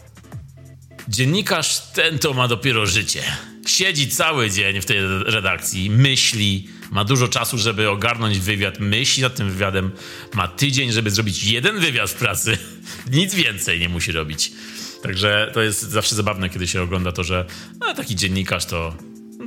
[1.08, 3.24] dziennikarz ten to ma dopiero życie.
[3.68, 9.36] Siedzi cały dzień w tej redakcji, myśli, ma dużo czasu, żeby ogarnąć wywiad, myśli nad
[9.36, 9.92] tym wywiadem,
[10.34, 12.58] ma tydzień, żeby zrobić jeden wywiad w pracy.
[13.12, 14.52] Nic więcej nie musi robić.
[15.04, 17.46] Także to jest zawsze zabawne, kiedy się ogląda to, że
[17.80, 18.96] a, taki dziennikarz to,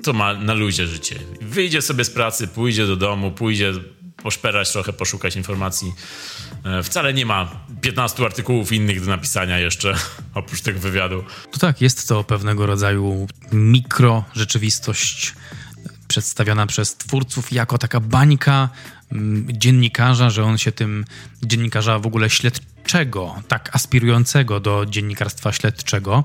[0.03, 1.19] to ma na luzie życie.
[1.41, 3.73] Wyjdzie sobie z pracy, pójdzie do domu, pójdzie
[4.23, 5.95] poszperać trochę, poszukać informacji.
[6.65, 9.95] E, Wcale nie ma 15 artykułów innych do napisania jeszcze,
[10.35, 11.25] oprócz tego wywiadu.
[11.51, 15.35] To tak, jest to pewnego rodzaju mikro rzeczywistość
[16.09, 18.69] przedstawiona przez twórców jako taka bańka
[19.13, 21.05] mm, dziennikarza, że on się tym
[21.43, 26.25] dziennikarza w ogóle śledczego, tak aspirującego do dziennikarstwa śledczego,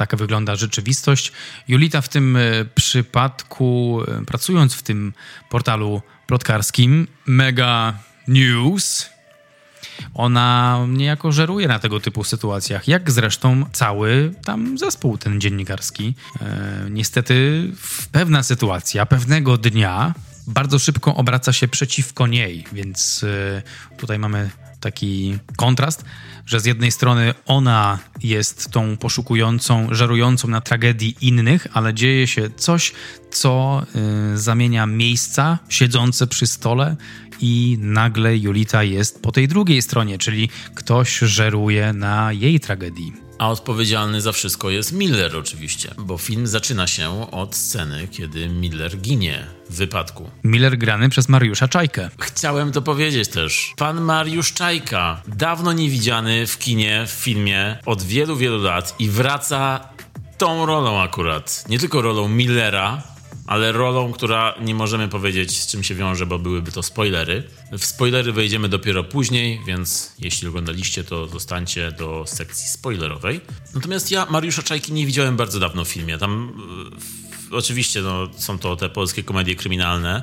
[0.00, 1.32] taka wygląda rzeczywistość.
[1.68, 2.40] Julita w tym e,
[2.74, 5.12] przypadku, e, pracując w tym
[5.50, 7.98] portalu plotkarskim Mega
[8.28, 9.10] News,
[10.14, 16.14] ona niejako żeruje na tego typu sytuacjach, jak zresztą cały tam zespół ten dziennikarski.
[16.40, 17.64] E, niestety
[18.12, 20.14] pewna sytuacja, pewnego dnia
[20.46, 23.62] bardzo szybko obraca się przeciwko niej, więc e,
[23.96, 26.04] tutaj mamy taki kontrast,
[26.50, 32.50] że z jednej strony ona jest tą poszukującą, żerującą na tragedii innych, ale dzieje się
[32.56, 32.92] coś,
[33.30, 33.82] co
[34.32, 36.96] y, zamienia miejsca siedzące przy stole
[37.40, 43.29] i nagle Julita jest po tej drugiej stronie, czyli ktoś żeruje na jej tragedii.
[43.40, 48.96] A odpowiedzialny za wszystko jest Miller oczywiście, bo film zaczyna się od sceny, kiedy Miller
[48.96, 50.30] ginie w wypadku.
[50.44, 52.10] Miller grany przez Mariusza Czajkę.
[52.20, 53.74] Chciałem to powiedzieć też.
[53.76, 59.88] Pan Mariusz Czajka, dawno niewidziany w kinie, w filmie, od wielu, wielu lat i wraca
[60.38, 61.64] tą rolą akurat.
[61.68, 63.02] Nie tylko rolą Millera,
[63.50, 67.42] ale rolą, która nie możemy powiedzieć z czym się wiąże, bo byłyby to spoilery.
[67.72, 73.40] W spoilery wejdziemy dopiero później, więc jeśli oglądaliście, to zostańcie do sekcji spoilerowej.
[73.74, 76.18] Natomiast ja Mariusza Czajki nie widziałem bardzo dawno w filmie.
[76.18, 76.52] Tam
[77.48, 80.22] w, oczywiście no, są to te polskie komedie kryminalne,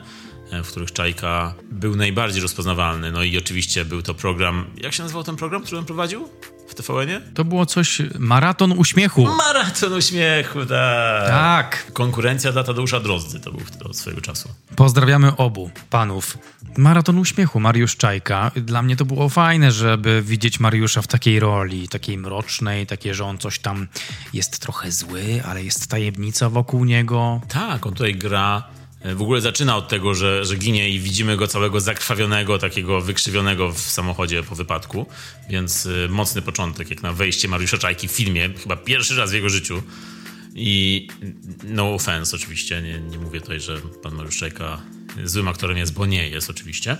[0.51, 3.11] e, w których Czajka był najbardziej rozpoznawalny.
[3.11, 4.65] No i oczywiście był to program.
[4.77, 6.29] Jak się nazywał ten program, który on prowadził
[6.67, 7.21] w TVN-ie?
[7.33, 9.25] To było coś, maraton uśmiechu.
[9.25, 11.27] Maraton uśmiechu, tak.
[11.27, 11.91] Tak.
[11.93, 14.49] Konkurencja dla Tadeusza Drozdy to był od swojego czasu.
[14.75, 16.37] Pozdrawiamy obu panów.
[16.77, 18.51] Maraton uśmiechu, Mariusz Czajka.
[18.55, 23.25] Dla mnie to było fajne, żeby widzieć Mariusza w takiej roli, takiej mrocznej, takie, że
[23.25, 23.87] on coś tam
[24.33, 27.41] jest trochę zły, ale jest tajemnica wokół niego.
[27.47, 28.63] Tak, on tutaj gra.
[29.01, 33.01] E, W ogóle zaczyna od tego, że, że ginie i widzimy go całego zakrwawionego, takiego
[33.01, 35.05] wykrzywionego w samochodzie po wypadku.
[35.49, 38.49] Więc y, mocny początek, jak na wejście Mariusza Czajki w filmie.
[38.63, 39.83] Chyba pierwszy raz w jego życiu.
[40.55, 41.07] I
[41.63, 44.81] no offense oczywiście, nie, nie mówię tutaj, że pan Mariusz Czajka
[45.23, 46.97] złym aktorem jest, bo nie jest oczywiście.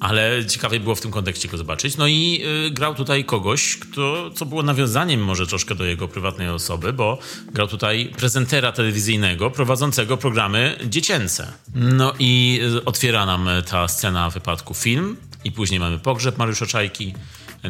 [0.00, 1.96] Ale ciekawie było w tym kontekście go zobaczyć.
[1.96, 6.48] No i y, grał tutaj kogoś, kto, co było nawiązaniem może troszkę do jego prywatnej
[6.48, 7.18] osoby, bo
[7.52, 11.52] grał tutaj prezentera telewizyjnego prowadzącego programy dziecięce.
[11.74, 17.14] No i y, otwiera nam ta scena wypadku film i później mamy pogrzeb Mariusza Czajki,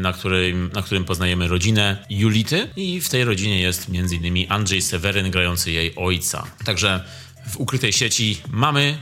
[0.01, 4.53] na którym, na którym poznajemy rodzinę Julity i w tej rodzinie jest m.in.
[4.53, 6.47] Andrzej Seweryn grający jej ojca.
[6.64, 7.05] Także
[7.51, 8.99] w ukrytej sieci mamy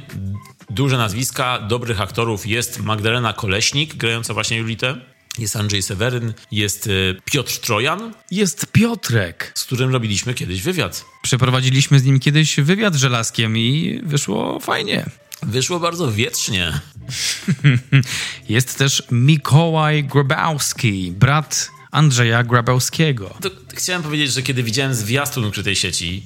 [0.70, 2.46] duże nazwiska, dobrych aktorów.
[2.46, 4.96] Jest Magdalena Koleśnik grająca właśnie Julitę.
[5.38, 9.52] Jest Andrzej Seweryn, jest y, Piotr Trojan, Jest Piotrek.
[9.54, 11.04] z którym robiliśmy kiedyś wywiad.
[11.22, 15.06] Przeprowadziliśmy z nim kiedyś wywiad żelazkiem i wyszło fajnie.
[15.42, 16.80] Wyszło bardzo wietrznie.
[18.48, 23.36] Jest też Mikołaj Grabowski, brat Andrzeja Grabowskiego.
[23.42, 26.24] To chciałem powiedzieć, że kiedy widziałem zwiastun ukrytej sieci,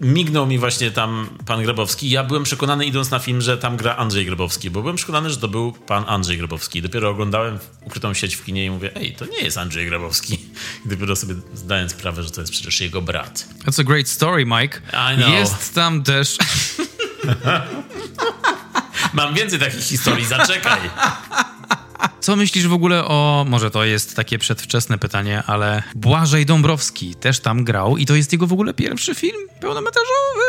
[0.00, 2.10] mignął mi właśnie tam pan Grabowski.
[2.10, 5.36] Ja byłem przekonany, idąc na film, że tam gra Andrzej Grabowski, bo byłem przekonany, że
[5.36, 6.82] to był pan Andrzej Grabowski.
[6.82, 10.34] Dopiero oglądałem ukrytą sieć w kinie i mówię, ej, to nie jest Andrzej Grabowski.
[10.86, 13.48] I dopiero sobie zdałem sprawę, że to jest przecież jego brat.
[13.64, 14.80] That's a great story, Mike.
[15.30, 16.36] Jest tam też...
[19.12, 20.80] Mam więcej takich historii, zaczekaj.
[22.28, 23.46] Co myślisz w ogóle o...
[23.48, 28.32] Może to jest takie przedwczesne pytanie, ale Błażej Dąbrowski też tam grał i to jest
[28.32, 30.44] jego w ogóle pierwszy film pełnometrażowy.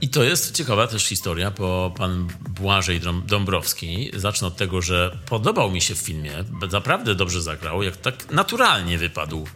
[0.00, 5.18] I to jest ciekawa też historia, bo pan Błażej Dąb- Dąbrowski, zacznę od tego, że
[5.26, 6.32] podobał mi się w filmie,
[6.72, 9.46] naprawdę dobrze zagrał, jak tak naturalnie wypadł.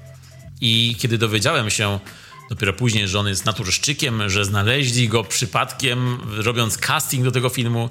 [0.60, 1.98] I kiedy dowiedziałem się
[2.48, 7.90] dopiero później, że on jest naturszczykiem, że znaleźli go przypadkiem, robiąc casting do tego filmu,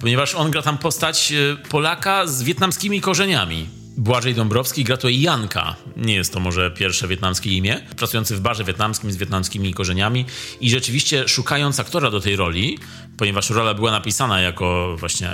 [0.00, 3.85] ponieważ on gra tam postać e, Polaka z wietnamskimi korzeniami.
[3.96, 5.76] Błażej Dąbrowski gra to Janka.
[5.96, 7.80] Nie jest to może pierwsze wietnamskie imię.
[7.96, 10.24] Pracujący w barze wietnamskim z wietnamskimi korzeniami.
[10.60, 12.78] I rzeczywiście szukając aktora do tej roli,
[13.16, 15.30] ponieważ rola była napisana jako właśnie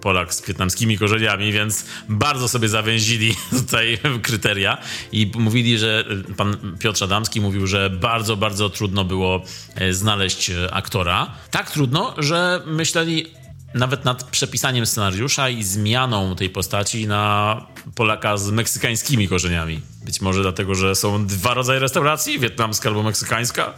[0.00, 4.78] Polak z wietnamskimi korzeniami, więc bardzo sobie zawęzili tutaj kryteria
[5.12, 6.04] i mówili, że
[6.36, 9.42] pan Piotr Adamski mówił, że bardzo, bardzo trudno było
[9.74, 11.34] e, znaleźć e, aktora.
[11.50, 13.37] Tak trudno, że myśleli
[13.74, 19.80] nawet nad przepisaniem scenariusza i zmianą tej postaci na Polaka z meksykańskimi korzeniami.
[20.04, 23.72] Być może dlatego, że są dwa rodzaje restauracji, wietnamska albo meksykańska.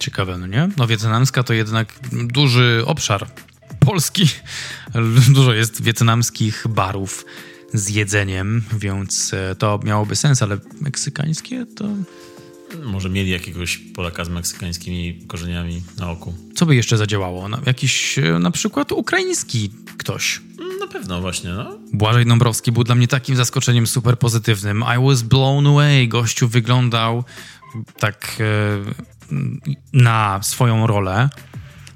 [0.00, 0.68] Ciekawe, no nie?
[0.76, 3.26] No wietnamska to jednak duży obszar
[3.80, 4.28] Polski.
[5.34, 7.24] Dużo jest wietnamskich barów
[7.74, 11.84] z jedzeniem, więc e, to miałoby sens, ale meksykańskie to...
[12.84, 16.34] Może mieli jakiegoś Polaka z meksykańskimi korzeniami na oku.
[16.54, 17.48] Co by jeszcze zadziałało?
[17.66, 20.40] Jakiś e, na przykład ukraiński ktoś.
[20.80, 21.78] Na pewno właśnie, no.
[21.92, 24.84] Błażej Dąbrowski był dla mnie takim zaskoczeniem super pozytywnym.
[24.96, 26.08] I was blown away.
[26.08, 27.24] Gościu wyglądał
[27.98, 29.34] tak e,
[29.92, 31.28] na swoją rolę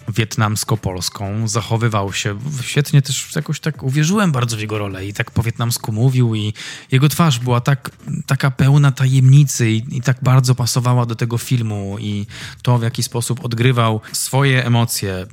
[0.08, 5.42] wietnamsko-polską, zachowywał się świetnie, też jakoś tak uwierzyłem bardzo w jego rolę i tak po
[5.42, 6.52] wietnamsku mówił i
[6.92, 7.90] jego twarz była tak,
[8.26, 12.26] taka pełna tajemnicy i, i tak bardzo pasowała do tego filmu i
[12.62, 15.26] to w jaki sposób odgrywał swoje emocje.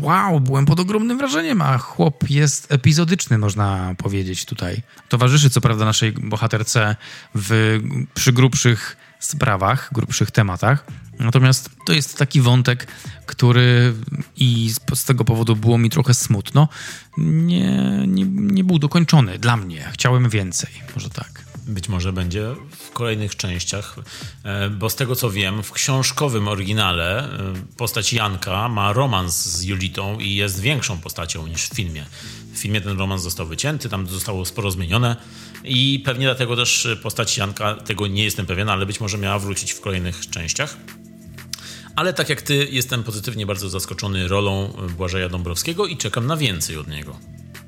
[0.00, 4.82] Wow, byłem pod ogromnym wrażeniem, a chłop jest epizodyczny, można powiedzieć tutaj.
[5.08, 6.96] Towarzyszy co prawda naszej bohaterce
[7.34, 7.80] w,
[8.14, 10.86] przy grubszych sprawach, grubszych tematach.
[11.18, 12.86] Natomiast to jest taki wątek,
[13.26, 13.94] który
[14.36, 16.68] i z, tego powodu było mi trochę smutno,
[17.18, 19.88] nie, nie, nie był dokończony dla mnie.
[19.92, 21.44] Chciałem więcej, może tak.
[21.66, 23.96] Być może będzie w kolejnych częściach,
[24.44, 29.62] e, bo z tego co wiem, w książkowym oryginale e, postać Janka ma romans z
[29.62, 32.06] Julitą i jest większą postacią niż w filmie.
[32.52, 35.16] W filmie ten romans został wycięty, tam zostało sporo zmienione
[35.64, 39.72] i pewnie dlatego też postać Janka, tego nie jestem pewien, ale być może miała wrócić
[39.72, 40.76] w kolejnych częściach.
[41.96, 46.76] Ale tak jak ty, jestem pozytywnie bardzo zaskoczony rolą Błażeja Dąbrowskiego i czekam na więcej
[46.76, 47.18] od niego.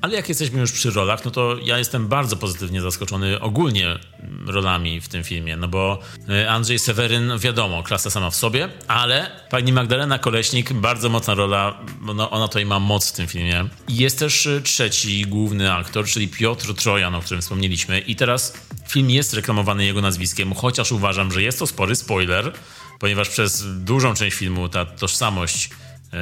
[0.03, 3.99] Ale jak jesteśmy już przy rolach, no to ja jestem bardzo pozytywnie zaskoczony ogólnie
[4.47, 5.99] rolami w tym filmie, no bo
[6.29, 11.79] e, Andrzej Seweryn, wiadomo, klasa sama w sobie, ale pani Magdalena Koleśnik, bardzo mocna rola,
[12.15, 13.65] no ona tutaj ma moc w tym filmie.
[13.89, 18.53] Jest też e, trzeci główny aktor, czyli Piotr Trojan, o którym wspomnieliśmy i teraz
[18.87, 22.53] film jest reklamowany jego nazwiskiem, chociaż uważam, że jest to spory spoiler,
[22.99, 25.69] ponieważ przez dużą część filmu ta tożsamość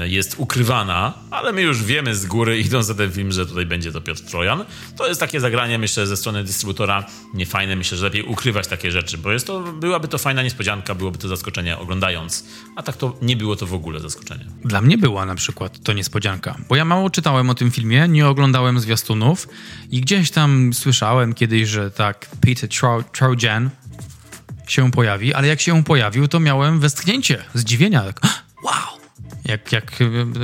[0.04, 3.92] jest ukrywana, ale my już wiemy z góry, idąc za ten film, że tutaj będzie
[3.92, 4.66] to Piotr Trojan.
[4.98, 7.76] To jest takie zagranie, myślę, ze strony dystrybutora niefajne.
[7.76, 11.28] Myślę, że lepiej ukrywać takie rzeczy, bo jest to, byłaby to fajna niespodzianka, byłoby to
[11.28, 14.46] zaskoczenie oglądając, a tak to nie było to w ogóle zaskoczenie.
[14.66, 18.28] Dla mnie była na przykład to niespodzianka, bo ja mało czytałem o tym filmie, nie
[18.28, 19.48] oglądałem zwiastunów
[19.92, 23.70] i gdzieś tam słyszałem kiedyś, że tak Peter Tro Trojan
[24.68, 28.02] się pojawi, ale jak się pojawił, to miałem westchnięcie, zdziwienia.
[28.02, 28.22] Tak,
[28.66, 29.01] wow!
[29.46, 30.00] Jak, jak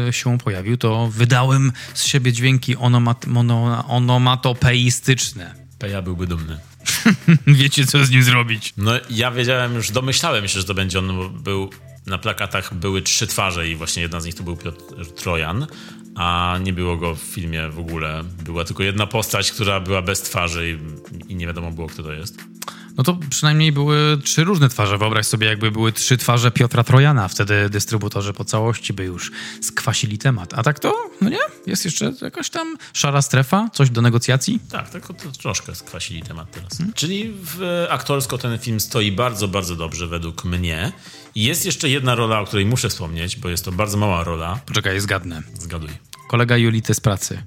[0.07, 5.55] e, się pojawił, to wydałem z siebie dźwięki onomat, mono, onomatopeistyczne.
[5.79, 6.59] Peja byłby dumny.
[7.47, 8.73] Wiecie, co z nim zrobić.
[8.77, 11.69] No ja wiedziałem już, domyślałem się, że to będzie on, bo był
[12.07, 15.67] na plakatach były trzy twarze i właśnie jedna z nich to był Piotr Trojan,
[16.15, 18.23] a nie było go w filmie w ogóle.
[18.43, 20.79] Była tylko jedna postać, która była bez twarzy
[21.27, 22.56] i, i nie wiadomo było, kto to jest.
[22.97, 24.97] No to przynajmniej były trzy różne twarze.
[24.97, 27.27] Wyobraź sobie, jakby były trzy twarze Piotra Trojana.
[27.27, 29.31] Wtedy dystrybutorzy po całości by już
[29.61, 30.53] skwasili temat.
[30.53, 31.39] A tak to, no nie?
[31.65, 34.59] Jest jeszcze jakaś tam szara strefa, coś do negocjacji?
[34.71, 36.77] Tak, tylko to troszkę skwasili temat teraz.
[36.77, 36.93] Hmm?
[36.93, 40.91] Czyli w, aktorsko ten film stoi bardzo, bardzo dobrze według mnie.
[41.35, 44.59] I jest jeszcze jedna rola, o której muszę wspomnieć, bo jest to bardzo mała rola.
[44.65, 45.41] Poczekaj, zgadnę.
[45.59, 45.89] Zgaduj.
[46.27, 47.43] Kolega Julity z pracy.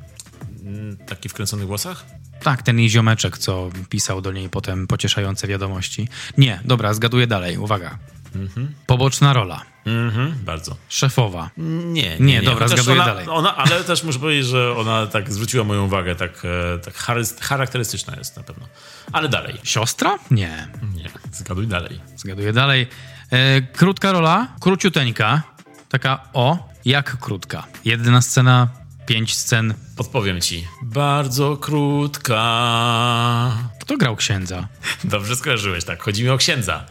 [1.07, 2.19] Taki w kręconych włosach?
[2.43, 6.09] Tak, ten jej ziomeczek, co pisał do niej potem pocieszające wiadomości.
[6.38, 7.99] Nie, dobra, zgaduję dalej, uwaga.
[8.34, 8.74] Mhm.
[8.86, 9.61] Poboczna rola.
[9.86, 10.76] Mhm, bardzo.
[10.88, 11.51] Szefowa.
[11.57, 12.43] Nie, nie, nie, nie.
[12.43, 13.26] dobra, zgaduję ona, dalej.
[13.28, 16.43] Ona, ale też muszę powiedzieć, że ona tak zwróciła moją uwagę, tak,
[16.74, 16.95] e, tak
[17.41, 18.66] charakterystyczna jest na pewno.
[19.12, 19.55] Ale dalej.
[19.64, 20.18] Siostra?
[20.30, 20.68] Nie.
[20.95, 22.01] Nie, zgaduj dalej.
[22.16, 22.86] Zgaduję dalej.
[23.30, 25.43] E, krótka rola, króciuteńka,
[25.88, 27.66] taka o, jak krótka.
[27.84, 28.68] Jedna scena,
[29.11, 29.74] pięć scen.
[29.96, 30.66] Podpowiem ci.
[30.82, 32.42] Bardzo krótka.
[33.80, 34.68] Kto grał księdza?
[35.04, 36.02] Dobrze skojarzyłeś, tak.
[36.02, 36.86] Chodzi mi o księdza.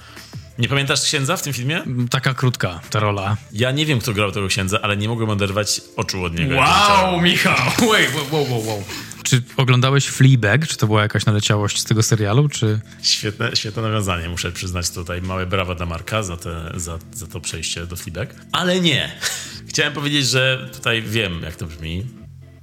[0.57, 1.83] Nie pamiętasz księdza w tym filmie?
[2.09, 3.37] Taka krótka ta rola.
[3.51, 6.55] Ja nie wiem, kto grał tego księdza, ale nie mogłem oderwać oczu od niego.
[6.55, 7.55] Wow, Michał!
[7.91, 8.83] Wait, wow, wow, wow.
[9.29, 10.67] Czy oglądałeś Fleabag?
[10.67, 12.79] Czy to była jakaś naleciałość z tego serialu, czy...
[13.01, 14.29] Świetne, świetne nawiązanie.
[14.29, 18.35] Muszę przyznać tutaj małe brawa dla Marka za, te, za, za to przejście do Fleabag.
[18.51, 19.11] Ale nie.
[19.69, 22.05] Chciałem powiedzieć, że tutaj wiem, jak to brzmi,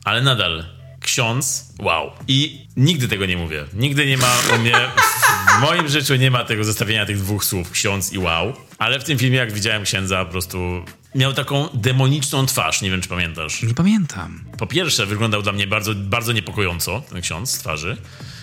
[0.05, 0.65] ale nadal
[1.01, 2.11] ksiądz, wow.
[2.29, 3.65] I nigdy tego nie mówię.
[3.75, 4.75] Nigdy nie ma u mnie,
[5.59, 8.53] w moim życiu nie ma tego zestawienia tych dwóch słów, ksiądz i wow.
[8.79, 10.85] Ale w tym filmie, jak widziałem księdza, po prostu
[11.17, 13.63] miał taką demoniczną twarz, nie wiem, czy pamiętasz.
[13.63, 14.45] Nie pamiętam.
[14.59, 17.97] Po pierwsze, wyglądał dla mnie bardzo, bardzo niepokojąco, ten ksiądz z twarzy.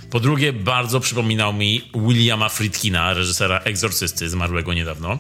[0.10, 5.20] Po drugie, bardzo przypominał mi Williama Friedkina, reżysera Egzorcysty, zmarłego niedawno.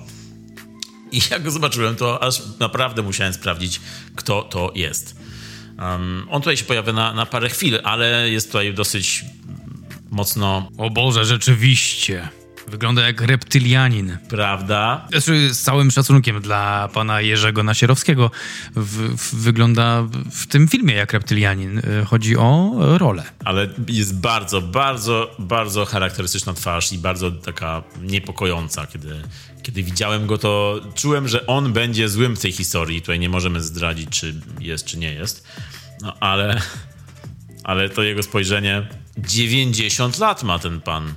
[1.11, 3.81] I jak go zobaczyłem, to aż naprawdę musiałem sprawdzić,
[4.15, 5.15] kto to jest.
[5.79, 9.25] Um, on tutaj się pojawia na, na parę chwil, ale jest tutaj dosyć
[10.11, 10.69] mocno.
[10.77, 12.29] O Boże, rzeczywiście.
[12.67, 14.17] Wygląda jak reptylianin.
[14.29, 15.07] Prawda?
[15.11, 18.31] Znaczy, z całym szacunkiem dla pana Jerzego Nasierowskiego,
[18.75, 21.77] w, w, wygląda w tym filmie jak reptylianin.
[21.77, 23.23] Y, Chodzi o rolę.
[23.45, 28.87] Ale jest bardzo, bardzo, bardzo charakterystyczna twarz i bardzo taka niepokojąca.
[28.87, 29.21] Kiedy,
[29.63, 33.01] kiedy widziałem go, to czułem, że on będzie złym w tej historii.
[33.01, 35.47] Tutaj nie możemy zdradzić, czy jest, czy nie jest.
[36.01, 36.61] No ale,
[37.63, 38.87] ale to jego spojrzenie.
[39.17, 41.13] 90 lat ma ten pan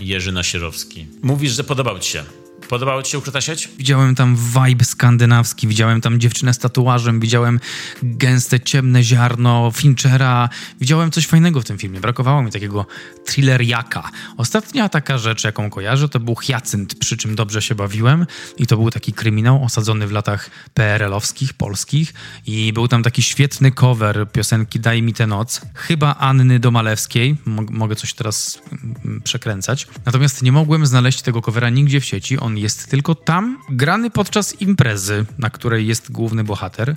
[0.00, 1.06] Jerzy Nasierowski.
[1.22, 2.24] Mówisz, że podobał ci się.
[2.68, 3.68] Podobała ci się ukryta sieć?
[3.78, 7.60] Widziałem tam vibe skandynawski, widziałem tam dziewczynę z tatuażem, widziałem
[8.02, 10.48] gęste, ciemne ziarno Finchera.
[10.80, 12.00] Widziałem coś fajnego w tym filmie.
[12.00, 12.86] Brakowało mi takiego
[13.24, 14.10] thrilleriaka.
[14.36, 18.26] Ostatnia taka rzecz, jaką kojarzę, to był Hyacynt, przy czym dobrze się bawiłem.
[18.58, 22.14] I to był taki kryminał osadzony w latach PRL-owskich, polskich.
[22.46, 25.60] I był tam taki świetny cover piosenki Daj mi tę noc.
[25.74, 27.36] Chyba Anny Domalewskiej.
[27.46, 28.62] Mog- mogę coś teraz
[29.04, 29.86] mm, przekręcać.
[30.06, 32.38] Natomiast nie mogłem znaleźć tego covera nigdzie w sieci.
[32.38, 36.96] On jest tylko tam, grany podczas imprezy, na której jest główny bohater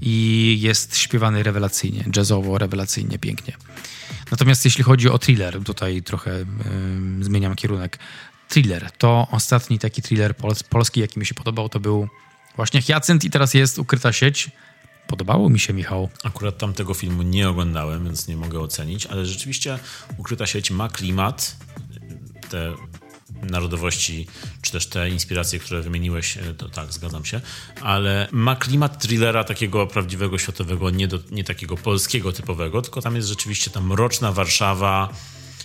[0.00, 3.56] i jest śpiewany rewelacyjnie, jazzowo, rewelacyjnie, pięknie.
[4.30, 6.44] Natomiast jeśli chodzi o thriller, tutaj trochę
[7.20, 7.98] zmieniam kierunek.
[8.48, 12.08] Thriller, to ostatni taki thriller pols- polski, jaki mi się podobał, to był
[12.56, 14.50] właśnie Hyacynt i teraz jest Ukryta sieć.
[15.06, 16.08] Podobało mi się, Michał.
[16.24, 19.78] Akurat tamtego filmu nie oglądałem, więc nie mogę ocenić, ale rzeczywiście
[20.18, 21.56] Ukryta sieć ma klimat.
[22.50, 22.74] Te
[23.42, 24.26] narodowości,
[24.62, 27.40] czy też te inspiracje, które wymieniłeś, e, to tak, zgadzam się,
[27.80, 33.16] ale ma klimat thrillera takiego prawdziwego, światowego, nie, do, nie takiego polskiego typowego, tylko tam
[33.16, 35.08] jest rzeczywiście ta mroczna Warszawa,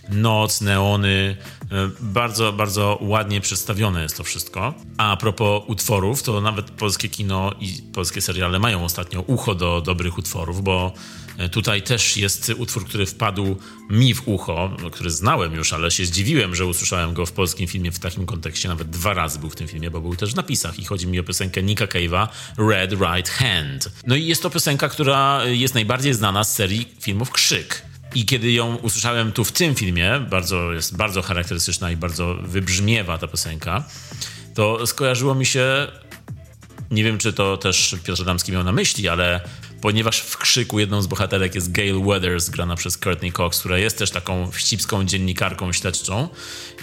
[0.10, 1.38] noc, neony.
[1.72, 4.74] e, Bardzo, bardzo ładnie przedstawione jest to wszystko.
[4.98, 10.18] A propos utworów, to nawet polskie kino i polskie seriale mają ostatnio ucho do dobrych
[10.18, 10.94] utworów, bo
[11.38, 13.58] e, tutaj też jest utwór, który wpadł
[13.90, 17.68] mi w ucho, no, który znałem już, ale się zdziwiłem, że usłyszałem go w polskim
[17.68, 18.70] filmie w takim kontekście.
[18.70, 21.20] Nawet dwa razy był w tym filmie, bo był też w napisach i chodzi mi
[21.20, 22.28] o piosenkę Nika Cave'a
[22.58, 23.92] Red Right Hand.
[24.08, 27.91] No i jest to piosenka, która jest najbardziej znana z serii filmów Krzyk.
[28.16, 33.18] I kiedy ją usłyszałem tu w tym filmie, bardzo, jest bardzo charakterystyczna i bardzo wybrzmiewa
[33.18, 33.84] ta piosenka,
[34.56, 35.88] to skojarzyło mi się,
[36.92, 39.42] nie wiem czy to też Piotr Adamski miał na myśli, ale
[39.82, 43.98] ponieważ w krzyku jedną z bohaterek jest Gail Weathers, grana przez Courtney Cox, która jest
[43.98, 46.30] też taką wścibską dziennikarką śledczą.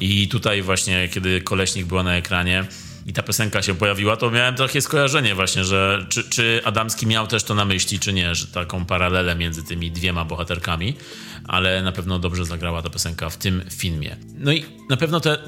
[0.00, 2.66] I tutaj właśnie, kiedy Koleśnik była na ekranie,
[3.08, 7.26] i ta piosenka się pojawiła, to miałem takie skojarzenie właśnie, że czy, czy Adamski miał
[7.26, 10.96] też to na myśli, czy nie, że taką paralelę między tymi dwiema bohaterkami,
[11.44, 14.16] ale na pewno dobrze zagrała ta piosenka w tym filmie.
[14.38, 15.38] No i na pewno te,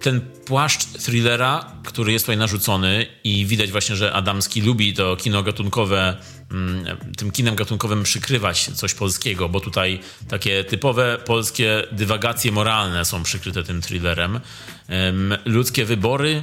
[0.00, 5.42] ten płaszcz thrillera, który jest tutaj narzucony i widać właśnie, że Adamski lubi to kino
[5.42, 6.16] gatunkowe,
[6.50, 6.84] mm,
[7.16, 13.62] tym kinem gatunkowym przykrywać coś polskiego, bo tutaj takie typowe polskie dywagacje moralne są przykryte
[13.62, 14.40] tym thrillerem.
[14.88, 16.42] Em, Ludzkie wybory,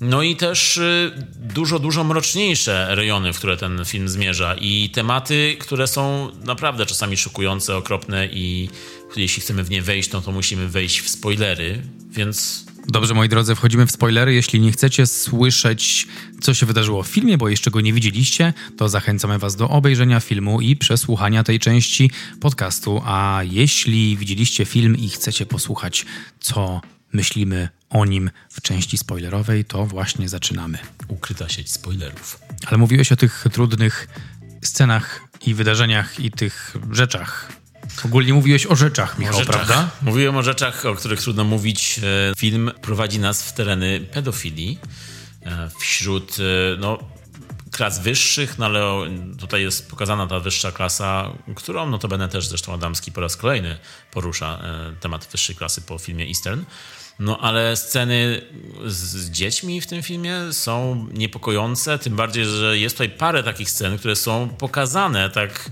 [0.00, 5.56] no i też y, dużo, dużo mroczniejsze rejony, w które ten film zmierza i tematy,
[5.60, 8.68] które są naprawdę czasami szokujące, okropne i
[9.16, 13.54] jeśli chcemy w nie wejść, no to musimy wejść w spoilery, więc Dobrze, moi drodzy,
[13.54, 14.34] wchodzimy w spoilery.
[14.34, 16.06] Jeśli nie chcecie słyszeć,
[16.40, 20.20] co się wydarzyło w filmie, bo jeszcze go nie widzieliście, to zachęcamy Was do obejrzenia
[20.20, 23.02] filmu i przesłuchania tej części podcastu.
[23.04, 26.06] A jeśli widzieliście film i chcecie posłuchać,
[26.40, 26.80] co
[27.16, 30.78] myślimy o nim w części spoilerowej, to właśnie zaczynamy.
[31.08, 32.40] ukryta sieć spoilerów.
[32.66, 34.08] Ale mówiłeś o tych trudnych
[34.62, 37.52] scenach i wydarzeniach i tych rzeczach.
[38.04, 39.54] Ogólnie mówiłeś o rzeczach, Michał, O rzeczach.
[39.66, 39.90] prawda?
[40.02, 41.98] Mówiłem o rzeczach, o których trudno mówić.
[41.98, 42.02] E,
[42.36, 44.78] Film prowadzi nas w tereny pedofilii
[45.42, 46.98] e, wśród e, no,
[47.70, 48.80] klas wyższych, no ale
[49.38, 53.78] tutaj jest pokazana ta wyższa klasa, którą notabene też zresztą Adamski po raz kolejny
[54.12, 54.62] porusza
[55.00, 56.64] temat wyższej klasy po filmie Eastern.
[57.18, 58.42] No ale sceny
[58.86, 63.98] z, dziećmi w tym filmie są niepokojące, tym bardziej, że jest tutaj parę takich scen,
[63.98, 65.70] które są pokazane tak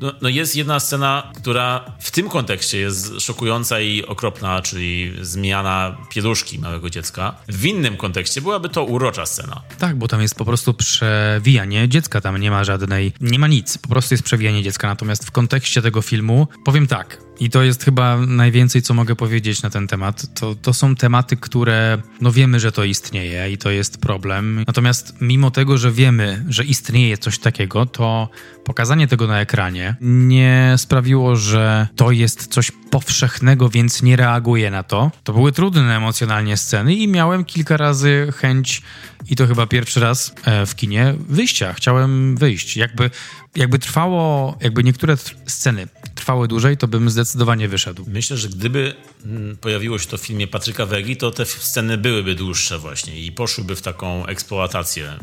[0.00, 5.96] no, no jest jedna scena, która w tym kontekście jest szokująca i okropna, czyli zmiana
[6.10, 7.34] pieluszki małego dziecka.
[7.48, 9.62] W innym kontekście byłaby to urocza scena.
[9.78, 13.78] Tak, bo tam jest po prostu przewijanie dziecka, tam nie ma żadnej, nie ma nic,
[13.78, 14.88] po prostu jest przewijanie dziecka.
[14.88, 19.62] Natomiast w kontekście tego filmu powiem tak, i to jest chyba najwięcej, co mogę powiedzieć
[19.62, 20.34] na ten temat.
[20.34, 24.64] To, to są tematy, które, no wiemy, że to istnieje i to jest problem.
[24.66, 28.28] Natomiast mimo tego, że wiemy, że istnieje coś takiego, to
[28.64, 34.82] pokazanie tego na ekranie nie sprawiło, że to jest coś powszechnego, więc nie reaguję na
[34.82, 35.10] to.
[35.24, 38.82] To były trudne emocjonalnie sceny i miałem kilka razy chęć,
[39.30, 41.72] i to chyba pierwszy raz e, w kinie, wyjścia.
[41.72, 42.76] Chciałem wyjść.
[42.76, 43.10] Jakby,
[43.56, 45.16] jakby trwało, jakby niektóre
[45.46, 45.88] sceny
[46.30, 48.04] trwały dłużej, to bym zdecydowanie wyszedł.
[48.08, 52.34] Myślę, że gdyby mm, pojawiło się to w filmie Patryka Wegi, to te sceny byłyby
[52.34, 55.18] dłuższe właśnie i poszłyby w taką eksploatację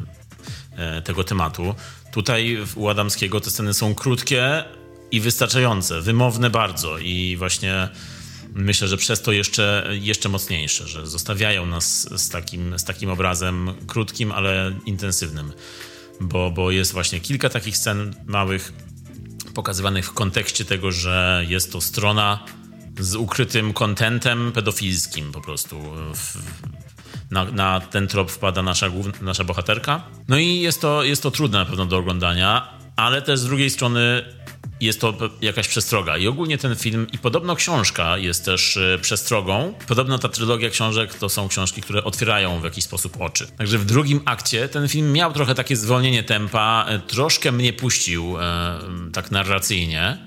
[0.76, 1.76] e, tego tematu.
[2.12, 4.64] Tutaj u Adamskiego te sceny są krótkie
[5.12, 7.89] i wystarczające, wymowne bardzo i właśnie
[8.53, 13.74] myślę, że przez to jeszcze, jeszcze mocniejsze, że zostawiają nas z takim, z takim obrazem
[13.88, 15.53] krótkim, ale intensywnym.
[16.22, 18.74] Bo, bo jest właśnie kilka takich scen małych,
[19.58, 22.45] pokazywanych w kontekście tego, że jest to strona
[22.99, 25.82] z ukrytym kontentem pedofilskim po prostu.
[27.32, 28.88] Na, na, ten trop wpada nasza,
[29.22, 30.01] nasza bohaterka.
[30.28, 33.70] No i jest to, jest to trudne na pewno do oglądania, ale też z drugiej
[33.70, 34.24] strony
[34.82, 36.17] jest to jakaś przestroga.
[36.17, 39.73] I ogólnie ten film i podobno książka jest też e, przestrogą.
[39.88, 43.47] Podobno ta trylogia książek to są książki, które otwierają w jakiś sposób oczy.
[43.57, 48.38] Także w drugim akcie ten film miał trochę takie zwolnienie tempa, e, troszkę mnie puścił
[48.38, 48.80] e,
[49.13, 50.17] tak narracyjnie,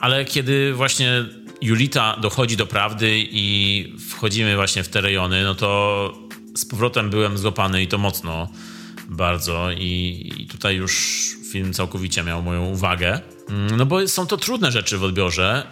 [0.00, 1.24] ale kiedy właśnie
[1.62, 6.12] Julita dochodzi do prawdy i wchodzimy właśnie w te rejony, no to
[6.56, 8.48] z powrotem byłem złapany i to mocno
[9.08, 13.20] bardzo i, i tutaj już film całkowicie miał moją uwagę.
[13.48, 15.66] Mm, no bo są to trudne rzeczy w odbiorze,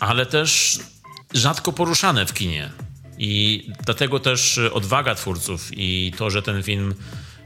[0.00, 0.78] ale też
[1.34, 2.70] rzadko poruszane w kinie.
[3.18, 6.94] I dlatego też odwaga twórców i to, że ten film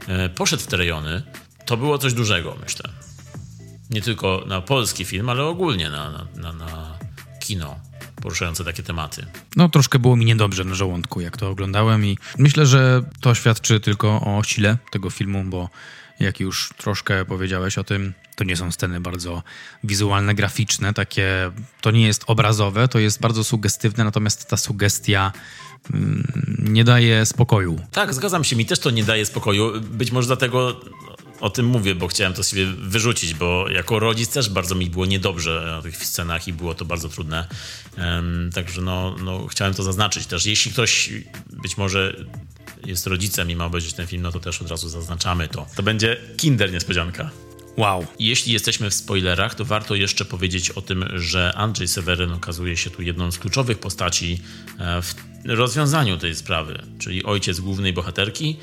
[0.07, 1.23] e, poszedł w te rejony,
[1.65, 2.89] to było coś dużego, myślę.
[3.89, 6.99] Nie tylko na polski film, ale ogólnie na, na, na, na
[7.39, 7.90] kino
[8.21, 9.25] poruszające takie tematy.
[9.55, 13.79] No, troszkę było mi niedobrze na żołądku, jak to oglądałem, i myślę, że to świadczy
[13.79, 15.69] tylko o sile tego filmu, bo
[16.19, 19.43] jak już troszkę powiedziałeś o tym, to nie są sceny bardzo
[19.83, 21.51] wizualne, graficzne, takie,
[21.81, 25.31] to nie jest obrazowe, to jest bardzo sugestywne, natomiast ta sugestia
[25.93, 27.79] mm, nie daje spokoju.
[27.91, 29.81] Tak, zgadzam się, mi też to nie daje spokoju.
[29.81, 30.81] Być może dlatego
[31.41, 35.05] o tym mówię, bo chciałem to sobie wyrzucić, bo jako rodzic też bardzo mi było
[35.05, 37.47] niedobrze na tych scenach i było to bardzo trudne.
[38.53, 40.45] Także no, no, chciałem to zaznaczyć też.
[40.45, 41.09] Jeśli ktoś
[41.49, 42.25] być może
[42.85, 45.67] jest rodzicem i ma obejrzeć ten film, no to też od razu zaznaczamy to.
[45.75, 47.29] To będzie kinder niespodzianka.
[47.77, 48.05] Wow.
[48.19, 52.89] Jeśli jesteśmy w spoilerach, to warto jeszcze powiedzieć o tym, że Andrzej Seweryn okazuje się
[52.89, 54.39] tu jedną z kluczowych postaci
[54.79, 55.15] e, w
[55.45, 58.57] rozwiązaniu tej sprawy, czyli ojciec głównej bohaterki.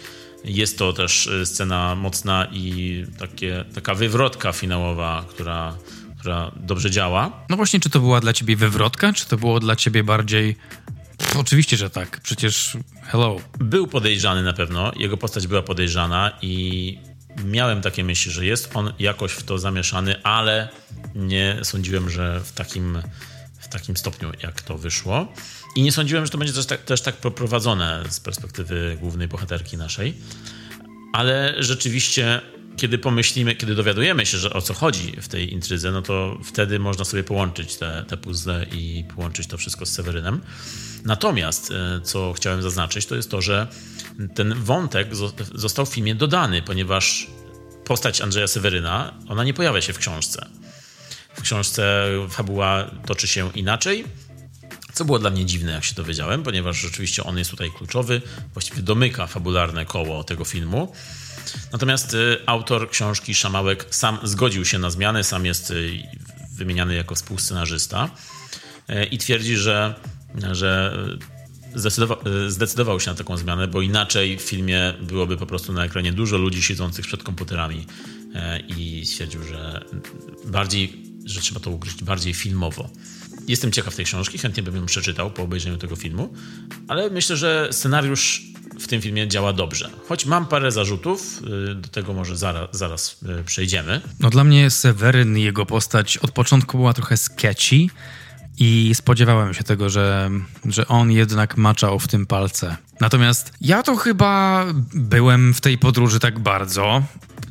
[0.44, 5.76] Jest to też e, scena mocna i takie, taka wywrotka finałowa, która,
[6.18, 7.46] która dobrze działa.
[7.48, 10.56] No właśnie, czy to była dla ciebie wywrotka, czy to było dla ciebie bardziej
[11.36, 12.20] Oczywiście, że tak.
[12.20, 13.36] Przecież hello.
[13.58, 16.98] Był podejrzany na pewno, jego postać była podejrzana i
[17.44, 20.68] miałem takie myśli, że jest on jakoś w to zamieszany, ale
[21.14, 23.02] nie sądziłem, że w takim,
[23.58, 25.32] w takim stopniu, jak to wyszło.
[25.78, 29.76] I nie sądziłem, że to będzie też tak, też tak poprowadzone z perspektywy głównej bohaterki
[29.76, 30.14] naszej.
[31.12, 32.40] Ale rzeczywiście,
[32.76, 36.78] kiedy pomyślimy, kiedy dowiadujemy się, że o co chodzi w tej intryze, no to wtedy
[36.78, 40.40] można sobie połączyć te, te puzzle i połączyć to wszystko z Sewerynem.
[41.04, 43.66] Natomiast, e, co chciałem zaznaczyć, to jest to, że
[44.34, 45.08] ten wątek
[45.54, 47.26] został w filmie dodany, ponieważ
[47.84, 50.46] postać Andrzeja Seweryna, ona nie pojawia się w książce.
[51.34, 54.04] W książce fabuła toczy się inaczej,
[54.92, 58.22] co było dla mnie dziwne, jak się dowiedziałem, ponieważ rzeczywiście on jest tutaj kluczowy,
[58.52, 60.92] właściwie domyka fabularne koło tego filmu.
[61.72, 66.02] Natomiast y, autor książki Szamałek sam zgodził się na zmianę, sam jest y,
[66.52, 68.10] wymieniany jako współscenarzysta
[68.90, 69.94] y, i twierdzi, że,
[70.52, 70.98] że
[71.74, 72.18] zdecydował,
[72.48, 76.38] zdecydował się na taką zmianę, bo inaczej w filmie byłoby po prostu na ekranie dużo
[76.38, 77.86] ludzi siedzących przed komputerami
[78.76, 79.84] i stwierdził, że
[80.44, 82.90] bardziej, że trzeba to ugryźć bardziej filmowo.
[83.48, 86.34] Jestem ciekaw tej książki, chętnie bym ją przeczytał po obejrzeniu tego filmu,
[86.88, 88.42] ale myślę, że scenariusz
[88.80, 89.90] w tym filmie działa dobrze.
[90.08, 94.00] Choć mam parę zarzutów, y, do tego może zaraz, zaraz y, przejdziemy.
[94.20, 97.86] No dla mnie Seweryn, jego postać od początku była trochę sketchy
[98.58, 100.30] i spodziewałem się tego, że,
[100.64, 102.76] że on jednak maczał w tym palce.
[103.00, 107.02] Natomiast ja to chyba byłem w tej podróży tak bardzo,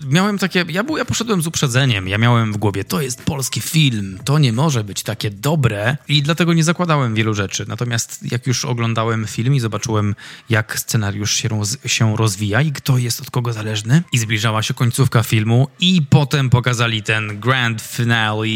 [0.08, 3.62] miałem takie, ja, był, ja poszedłem z uprzedzeniem, ja miałem w głowie, to jest polski
[3.62, 7.66] film, to nie może być takie dobre i dlatego nie zakładałem wielu rzeczy.
[7.68, 10.16] Natomiast jak już oglądałem film i zobaczyłem,
[10.49, 14.74] jak scenariusz się, roz, się rozwija i kto jest od kogo zależny i zbliżała się
[14.74, 18.47] końcówka filmu i potem pokazali ten grand finale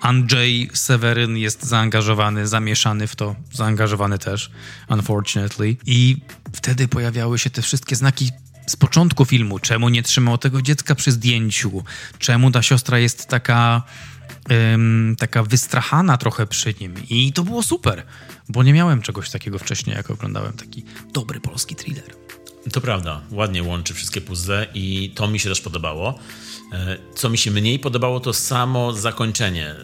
[0.00, 4.50] Andrzej Seweryn jest zaangażowany, zamieszany w to, zaangażowany też,
[4.88, 5.76] unfortunately.
[5.86, 6.16] I
[6.52, 8.30] wtedy pojawiały się te wszystkie znaki
[8.66, 11.84] z początku filmu, czemu nie trzymał tego dziecka przy zdjęciu,
[12.18, 13.82] czemu ta siostra jest taka,
[14.74, 16.94] ym, taka wystrachana trochę przy nim.
[17.10, 18.06] I to było super,
[18.48, 22.14] bo nie miałem czegoś takiego wcześniej, jak oglądałem taki dobry polski thriller.
[22.72, 26.18] To prawda, ładnie łączy wszystkie puzzle i to mi się też podobało.
[26.72, 29.74] E, Co mi się mniej podobało, to samo zakończenie,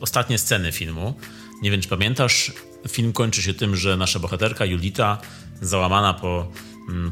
[0.00, 1.14] ostatnie sceny filmu.
[1.62, 2.52] Nie wiem, czy pamiętasz,
[2.88, 5.18] film kończy się tym, że nasza bohaterka Julita,
[5.62, 6.52] załamana po,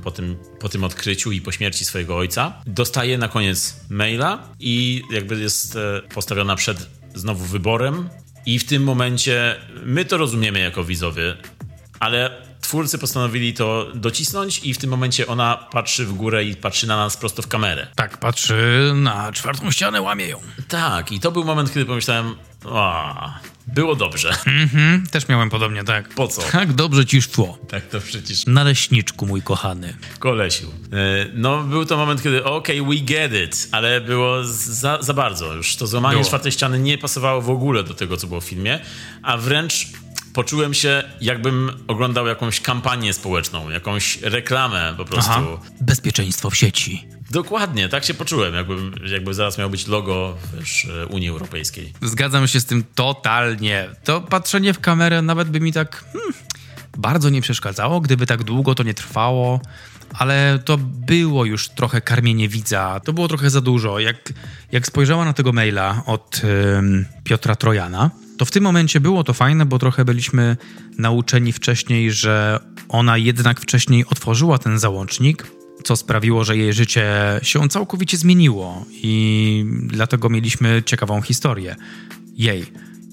[0.05, 5.03] po, tym, po tym odkryciu i po śmierci swojego ojca, dostaje na koniec maila i
[5.13, 8.09] jakby jest e, postawiona przed znowu wyborem.
[8.47, 11.37] I w tym momencie my to rozumiemy jako widzowie,
[12.01, 16.87] ale twórcy postanowili to docisnąć i w tym momencie ona patrzy w górę i patrzy
[16.87, 17.87] na nas prosto w kamerę.
[17.95, 20.41] Tak, patrzy na czwartą ścianę, łamie ją.
[20.69, 24.31] Tak, i to był moment, kiedy pomyślałem, a, było dobrze.
[24.47, 26.09] Mhm, też miałem podobnie, tak.
[26.09, 26.43] Po co?
[26.43, 27.59] Tak dobrze ci szło.
[27.69, 29.97] Tak to przecież Naleśniczku, mój kochany.
[30.19, 30.69] kolesił.
[30.71, 30.75] E,
[31.35, 35.77] No, był to moment, kiedy okej, we get it, ale było za, za bardzo już.
[35.77, 36.27] To złamanie Było.
[36.27, 38.81] czwartej ściany nie pasowało w ogóle do tego, co było w filmie,
[39.23, 39.87] a wręcz
[40.35, 45.31] poczułem się, jakbym oglądał jakąś kampanię społeczną, jakąś reklamę po prostu.
[45.33, 45.47] Aha.
[45.81, 47.07] Bezpieczeństwo w sieci.
[47.31, 51.93] Dokładnie, tak się poczułem, jakbym, jakby zaraz miał być logo wiesz, Unii Europejskiej.
[52.03, 53.89] Zgadzam się z tym totalnie.
[54.05, 56.33] To patrzenie w kamerę nawet by mi tak hmm,
[56.99, 59.61] bardzo nie przeszkadzało, gdyby tak długo to nie trwało.
[60.13, 63.01] Ale to było już trochę karmienie widza.
[63.05, 63.99] To było trochę za dużo.
[63.99, 64.33] Jak,
[64.73, 66.43] jak spojrzała na tego maila od
[67.25, 70.57] Piotra Trojana, to w tym momencie było to fajne, bo trochę byliśmy
[70.99, 75.47] nauczeni wcześniej, że ona jednak wcześniej otworzyła ten załącznik,
[75.85, 77.07] co sprawiło, że jej życie
[77.43, 81.77] się całkowicie zmieniło i dlatego mieliśmy ciekawą historię
[82.37, 82.67] jej.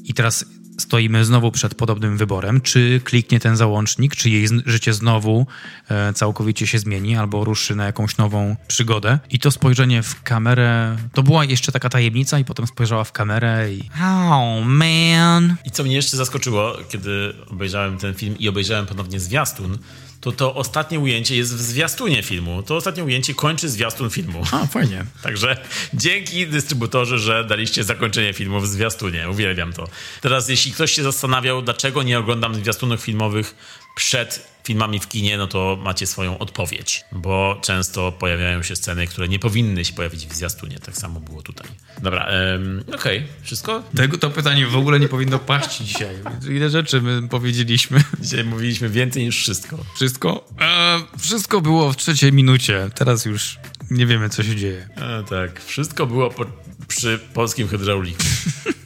[0.04, 0.46] I teraz
[0.80, 5.48] stoimy znowu przed podobnym wyborem, czy kliknie ten załącznik, czy jej życie znowu
[5.90, 9.20] e, całkowicie się zmieni, albo ruszy na jakąś nową przygodę.
[9.30, 13.74] I to spojrzenie w kamerę, to była jeszcze taka tajemnica i potem spojrzała w kamerę
[13.74, 15.56] i oh man.
[15.66, 19.78] I co mnie jeszcze zaskoczyło, kiedy obejrzałem ten film i obejrzałem ponownie zwiastun,
[20.26, 22.64] to to ostatnie ujęcie jest w zwiastunie filmu.
[22.64, 24.44] To ostatnie ujęcie kończy zwiastun filmu.
[24.52, 25.06] A, fajnie.
[25.24, 25.58] Także
[25.94, 29.30] dzięki dystrybutorzy, że daliście zakończenie filmu w zwiastunie.
[29.30, 29.88] Uwielbiam to.
[30.22, 33.56] Teraz, jeśli ktoś się zastanawiał, dlaczego nie oglądam zwiastunów filmowych
[33.96, 37.04] przed filmami w kinie, no to macie swoją odpowiedź.
[37.12, 40.80] Bo często pojawiają się sceny, które nie powinny się pojawić w zwiastunie.
[40.80, 41.68] Tak samo było tutaj.
[42.02, 43.24] Dobra, em, okej.
[43.42, 43.84] Wszystko?
[43.96, 46.16] Tego to pytanie w ogóle nie powinno paść dzisiaj.
[46.50, 48.04] Ile rzeczy my powiedzieliśmy?
[48.22, 49.78] Dzisiaj mówiliśmy więcej niż wszystko.
[49.96, 50.48] Wszystko?
[50.62, 52.90] E, wszystko było w trzeciej minucie.
[52.96, 53.60] Teraz już
[53.92, 54.90] nie wiemy, co się dzieje.
[54.96, 56.46] E, tak, wszystko było po,
[56.88, 58.24] przy polskim hydrauliku.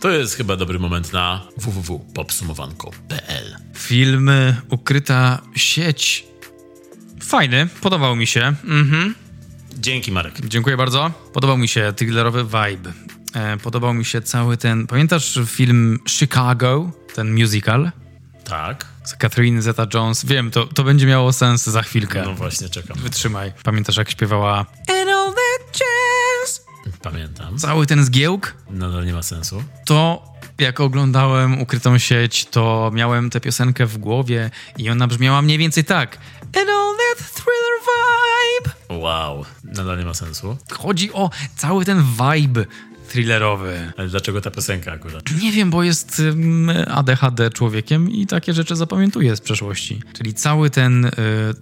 [0.00, 3.56] To jest chyba dobry moment na www.popsumowanko.pl.
[3.76, 4.30] Film
[4.70, 6.26] Ukryta sieć.
[7.22, 8.54] Fajny, podobał mi się.
[8.64, 9.14] Mhm.
[9.78, 10.40] Dzięki, Marek.
[10.46, 11.10] Dziękuję bardzo.
[11.32, 12.92] Podobał mi się thrillerowy vibe.
[13.34, 14.86] E, podobał mi się cały ten.
[14.86, 17.90] Pamiętasz film Chicago, ten musical
[18.44, 18.86] Tak.
[19.04, 20.26] z Catherine Zeta-Jones?
[20.26, 22.22] Wiem, to, to będzie miało sens za chwilkę.
[22.24, 22.98] No właśnie, czekam.
[22.98, 23.52] Wytrzymaj.
[23.64, 24.68] Pamiętasz, jak śpiewała And?
[27.02, 27.58] Pamiętam.
[27.58, 28.54] Cały ten zgiełk?
[28.70, 29.62] Nadal nie ma sensu.
[29.84, 35.58] to jak oglądałem Ukrytą Sieć, to miałem tę piosenkę w głowie i ona brzmiała mniej
[35.58, 36.18] więcej tak.
[36.42, 39.00] And all that thriller vibe.
[39.02, 39.44] Wow.
[39.64, 40.56] Nadal nie ma sensu.
[40.72, 42.64] Chodzi o cały ten vibe
[43.08, 43.92] thrillerowy.
[43.96, 45.22] Ale dlaczego ta piosenka akurat?
[45.42, 46.22] Nie wiem, bo jest
[46.86, 50.02] ADHD człowiekiem i takie rzeczy zapamiętuję z przeszłości.
[50.12, 51.10] Czyli cały ten y,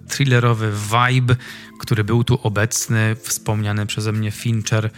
[0.07, 1.35] thrillerowy vibe,
[1.79, 4.91] który był tu obecny, wspomniany przeze mnie Fincher.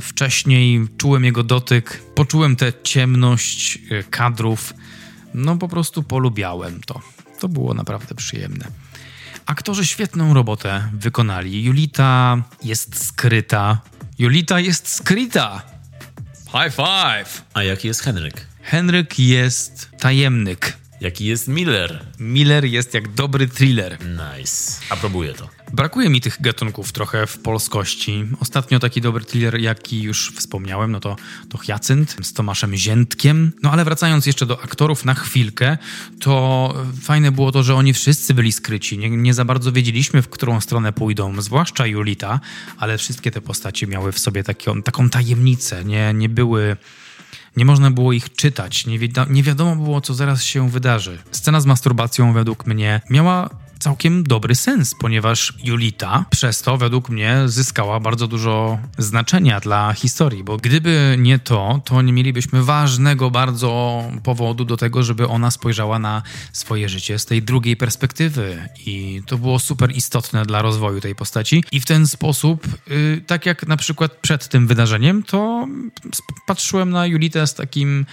[0.00, 4.74] Wcześniej czułem jego dotyk, poczułem tę ciemność y, kadrów.
[5.34, 7.00] No po prostu polubiałem to.
[7.40, 8.66] To było naprawdę przyjemne.
[9.46, 11.64] Aktorzy świetną robotę wykonali.
[11.64, 13.80] Julita jest skryta.
[14.18, 15.62] Julita jest skryta.
[16.44, 17.42] High five!
[17.54, 18.46] A jaki jest Henryk?
[18.62, 20.81] Henryk jest tajemnyk.
[21.02, 22.04] Jaki jest Miller?
[22.18, 23.98] Miller jest jak dobry thriller.
[24.00, 24.80] Nice.
[24.90, 25.48] Aprobuję to.
[25.72, 28.24] Brakuje mi tych gatunków trochę w polskości.
[28.40, 31.16] Ostatnio taki dobry thriller, jaki już wspomniałem, no to,
[31.48, 33.52] to Hyacynt z Tomaszem Ziętkiem.
[33.62, 35.78] No ale wracając jeszcze do aktorów na chwilkę,
[36.20, 38.98] to fajne było to, że oni wszyscy byli skryci.
[38.98, 42.40] Nie, nie za bardzo wiedzieliśmy, w którą stronę pójdą, zwłaszcza Julita,
[42.78, 45.84] ale wszystkie te postacie miały w sobie taką, taką tajemnicę.
[45.84, 46.76] Nie, nie były
[47.56, 51.18] nie można było ich czytać, nie, wi- nie wiadomo było, co zaraz się wydarzy.
[51.32, 53.50] Scena z masturbacją według mnie miała
[53.82, 60.44] całkiem dobry sens, ponieważ Julita przez to według mnie zyskała bardzo dużo znaczenia dla historii,
[60.44, 65.98] bo gdyby nie to, to nie mielibyśmy ważnego bardzo powodu do tego, żeby ona spojrzała
[65.98, 66.22] na
[66.52, 68.68] swoje życie z tej drugiej perspektywy.
[68.86, 71.64] I to było super istotne dla rozwoju tej postaci.
[71.72, 75.68] I w ten sposób, y, tak jak na przykład przed tym wydarzeniem, to
[76.46, 78.06] patrzyłem na Julitę z takim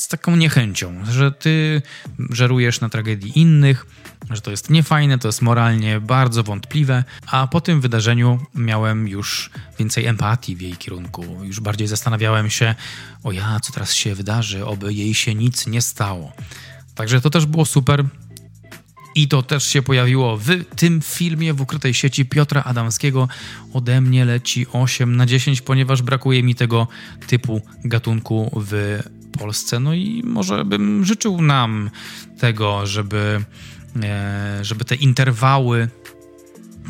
[0.00, 1.82] z taką niechęcią, że ty
[2.30, 3.86] żerujesz na tragedii innych,
[4.30, 9.50] że to jest niefajne, to jest moralnie bardzo wątpliwe, a po tym wydarzeniu miałem już
[9.78, 11.24] więcej empatii w jej kierunku.
[11.42, 12.74] Już bardziej zastanawiałem się,
[13.24, 16.32] o ja, co teraz się wydarzy, oby jej się nic nie stało.
[16.94, 18.04] Także to też było super.
[19.14, 23.28] I to też się pojawiło w tym filmie w ukrytej sieci Piotra Adamskiego.
[23.72, 26.88] Ode mnie leci 8 na 10, ponieważ brakuje mi tego
[27.26, 29.00] typu gatunku w
[29.30, 29.80] Polsce.
[29.80, 31.90] No i może bym życzył nam
[32.38, 33.44] tego, żeby,
[34.02, 35.88] e, żeby te interwały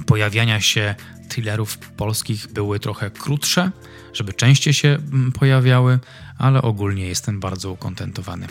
[0.06, 0.94] pojawiania się
[1.28, 3.70] thrillerów polskich były trochę krótsze,
[4.12, 5.98] żeby częściej się mm, pojawiały,
[6.38, 8.46] ale ogólnie jestem bardzo ukontentowany.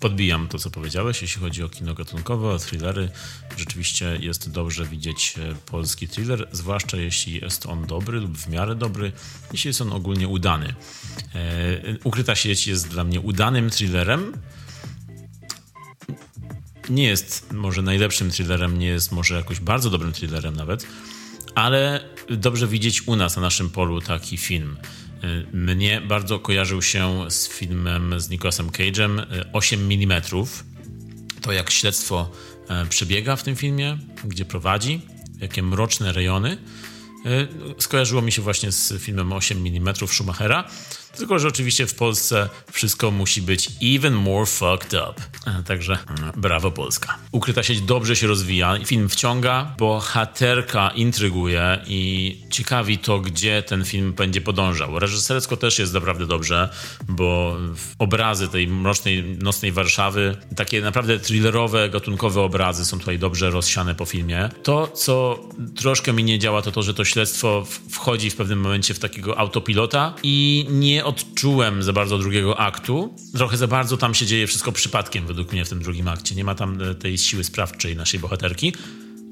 [0.00, 3.08] Podbijam to, co powiedziałeś, jeśli chodzi o kino gatunkowe, o thrillery.
[3.56, 8.74] Rzeczywiście jest dobrze widzieć e, polski thriller, zwłaszcza jeśli jest on dobry lub w miarę
[8.74, 9.12] dobry,
[9.52, 10.74] jeśli jest on ogólnie udany.
[11.34, 14.32] E, Ukryta sieć jest dla mnie udanym thrillerem.
[16.88, 20.86] Nie jest może najlepszym thrillerem, nie jest może jakoś bardzo dobrym thrillerem nawet,
[21.54, 24.76] ale dobrze widzieć u nas, na naszym polu taki film.
[25.24, 30.22] Y, Mnie bardzo kojarzył się z filmem z Nicolasem Cage'em y, 8 mm.
[31.40, 32.30] To jak śledztwo
[32.68, 35.00] e, przebiega w tym filmie, gdzie prowadzi,
[35.40, 36.58] jakie mroczne rejony.
[37.26, 37.48] Y,
[37.78, 40.70] Skojarzyło mi się właśnie z filmem 8 mm Schumachera.
[41.16, 45.22] Tylko, że oczywiście w Polsce wszystko musi być even more fucked up.
[45.46, 47.18] E, Także mm, brawo Polska.
[47.32, 54.12] Ukryta sieć dobrze się rozwija, film wciąga, bohaterka intryguje i ciekawi to, gdzie ten film
[54.12, 54.98] będzie podążał.
[54.98, 56.68] Reżysersko też jest naprawdę dobrze,
[57.08, 57.56] bo
[57.98, 64.04] obrazy tej mrocznej, nocnej Warszawy, takie naprawdę thrillerowe, gatunkowe obrazy są tutaj dobrze rozsiane po
[64.04, 64.48] filmie.
[64.62, 65.40] To, co
[65.76, 69.38] troszkę mi nie działa, to to, że to śledztwo wchodzi w pewnym momencie w takiego
[69.38, 73.14] autopilota i nie odczułem za bardzo drugiego aktu.
[73.36, 76.34] Trochę za bardzo tam się dzieje wszystko przypadkiem, według mnie, w tym drugim akcie.
[76.34, 78.72] Nie ma tam e, tej siły sprawczej naszej bohaterki.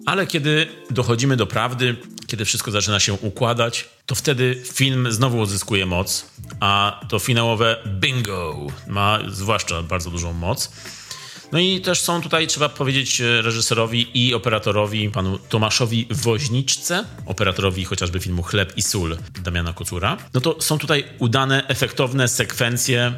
[0.06, 1.96] Ale kiedy dochodzimy do prawdy,
[2.26, 6.26] kiedy wszystko zaczyna się układać, to wtedy film znowu odzyskuje moc,
[6.60, 10.72] a to finałowe bingo ma zwłaszcza bardzo dużą moc.
[11.52, 17.84] No i też są tutaj, trzeba powiedzieć, e, reżyserowi i operatorowi, panu Tomaszowi Woźniczce, operatorowi
[17.84, 20.16] chociażby filmu Chleb i sól Damiana Kocura.
[20.34, 23.12] No to są tutaj udane, efektowne sekwencje.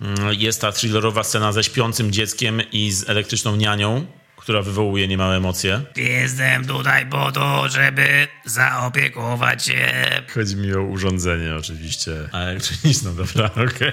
[0.00, 4.06] Mm, Jest ta thrillerowa scena ze śpiącym dzieckiem i z elektryczną nianią,
[4.36, 5.82] która wywołuje niemałe emocje.
[5.96, 9.92] Jestem tutaj po to, żeby zaopiekować się.
[10.34, 12.12] Chodzi mi o urządzenie oczywiście.
[12.32, 13.92] A elektroniczną, dobra, okej.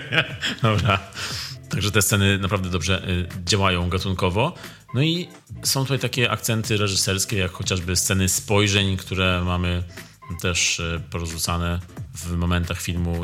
[0.61, 0.99] Dobra.
[1.70, 4.53] Także te sceny naprawdę dobrze y, działają gatunkowo.
[4.93, 5.28] No i
[5.63, 9.84] są tutaj takie akcenty reżyserskie, jak chociażby sceny spojrzeń, które mamy
[10.41, 11.80] też y, porzucane
[12.15, 13.22] w momentach filmu.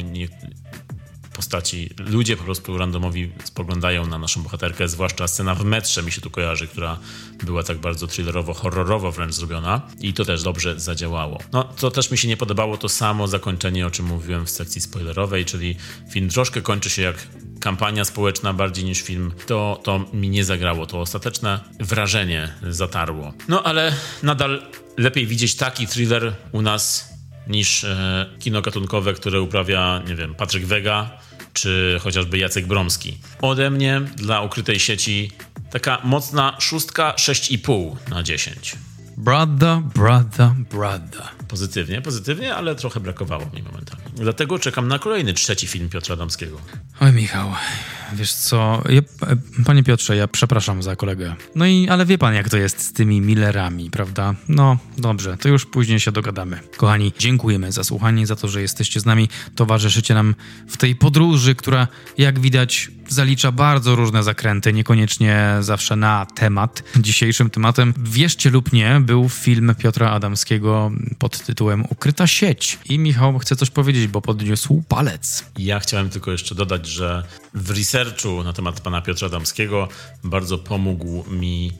[1.35, 6.21] Postaci, ludzie po prostu randomowi spoglądają na naszą bohaterkę, zwłaszcza scena w metrze mi się
[6.21, 6.99] tu kojarzy, która
[7.43, 11.39] była tak bardzo thrillerowo, horrorowo wręcz zrobiona i to też dobrze zadziałało.
[11.51, 14.81] No, co też mi się nie podobało, to samo zakończenie, o czym mówiłem w sekcji
[14.81, 15.75] spoilerowej, czyli
[16.11, 17.27] film troszkę kończy się jak
[17.65, 23.33] kampania społeczna bardziej niż film, to, to mi nie zagrało, to ostateczne wrażenie zatarło.
[23.47, 23.93] No, ale
[24.23, 24.61] nadal
[24.97, 27.13] lepiej widzieć taki thriller u nas
[27.47, 31.09] niż e, kino gatunkowe, które uprawia, nie wiem, Patryk Wega
[31.53, 33.17] czy chociażby Jacek Bromski.
[33.41, 35.31] Ode mnie dla ukrytej sieci
[35.71, 38.75] taka mocna szóstka 6,5 na 10.
[39.17, 41.34] Brother, brother, brother.
[41.47, 44.03] Pozytywnie, pozytywnie, ale trochę brakowało mi momentami.
[44.15, 46.57] Dlatego czekam na kolejny, trzeci film Piotra Adamskiego.
[46.99, 47.51] Oj, Michał,
[48.13, 48.83] wiesz co,
[49.65, 51.35] panie Piotrze, ja przepraszam za kolegę.
[51.55, 54.35] No i, ale wie pan, jak to jest z tymi Millerami, prawda?
[54.47, 56.59] No, dobrze, to już później się dogadamy.
[56.77, 60.35] Kochani, dziękujemy za słuchanie, za to, że jesteście z nami, towarzyszycie nam
[60.67, 61.87] w tej podróży, która,
[62.17, 66.83] jak widać, zalicza bardzo różne zakręty, niekoniecznie zawsze na temat.
[66.95, 72.79] Dzisiejszym tematem, wierzcie lub nie, był film Piotra Adamskiego pod tytułem Ukryta sieć.
[72.89, 75.45] I Michał chce coś powiedzieć, bo podniósł palec.
[75.57, 79.87] Ja chciałem tylko jeszcze dodać, że w researchu na temat pana Piotra Adamskiego
[80.23, 81.71] bardzo pomógł mi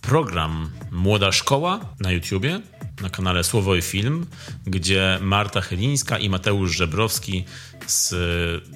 [0.00, 2.60] program Młoda Szkoła na YouTubie,
[3.02, 4.26] na kanale Słowo i Film,
[4.66, 7.44] gdzie Marta Chylińska i Mateusz Żebrowski
[7.86, 8.14] z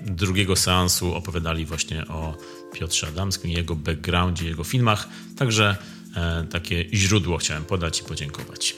[0.06, 2.36] drugiego seansu opowiadali właśnie o
[2.72, 5.08] Piotrze Adamskim, jego backgroundzie, jego filmach.
[5.38, 5.76] Także
[6.16, 8.76] e, takie źródło chciałem podać i podziękować.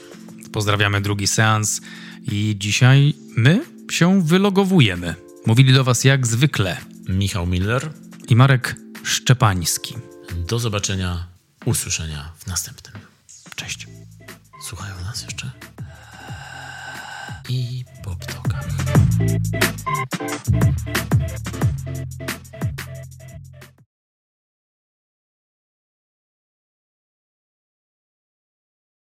[0.51, 1.81] Pozdrawiamy drugi seans
[2.31, 5.15] i dzisiaj my się wylogowujemy.
[5.45, 6.77] Mówili do Was jak zwykle
[7.09, 7.89] Michał Miller,
[8.29, 9.95] i Marek Szczepański.
[10.47, 11.27] do zobaczenia,
[11.65, 13.01] usłyszenia w następnym.
[13.55, 13.87] Cześć.
[14.61, 15.51] Słuchają nas jeszcze?
[17.49, 18.67] I po ptokach.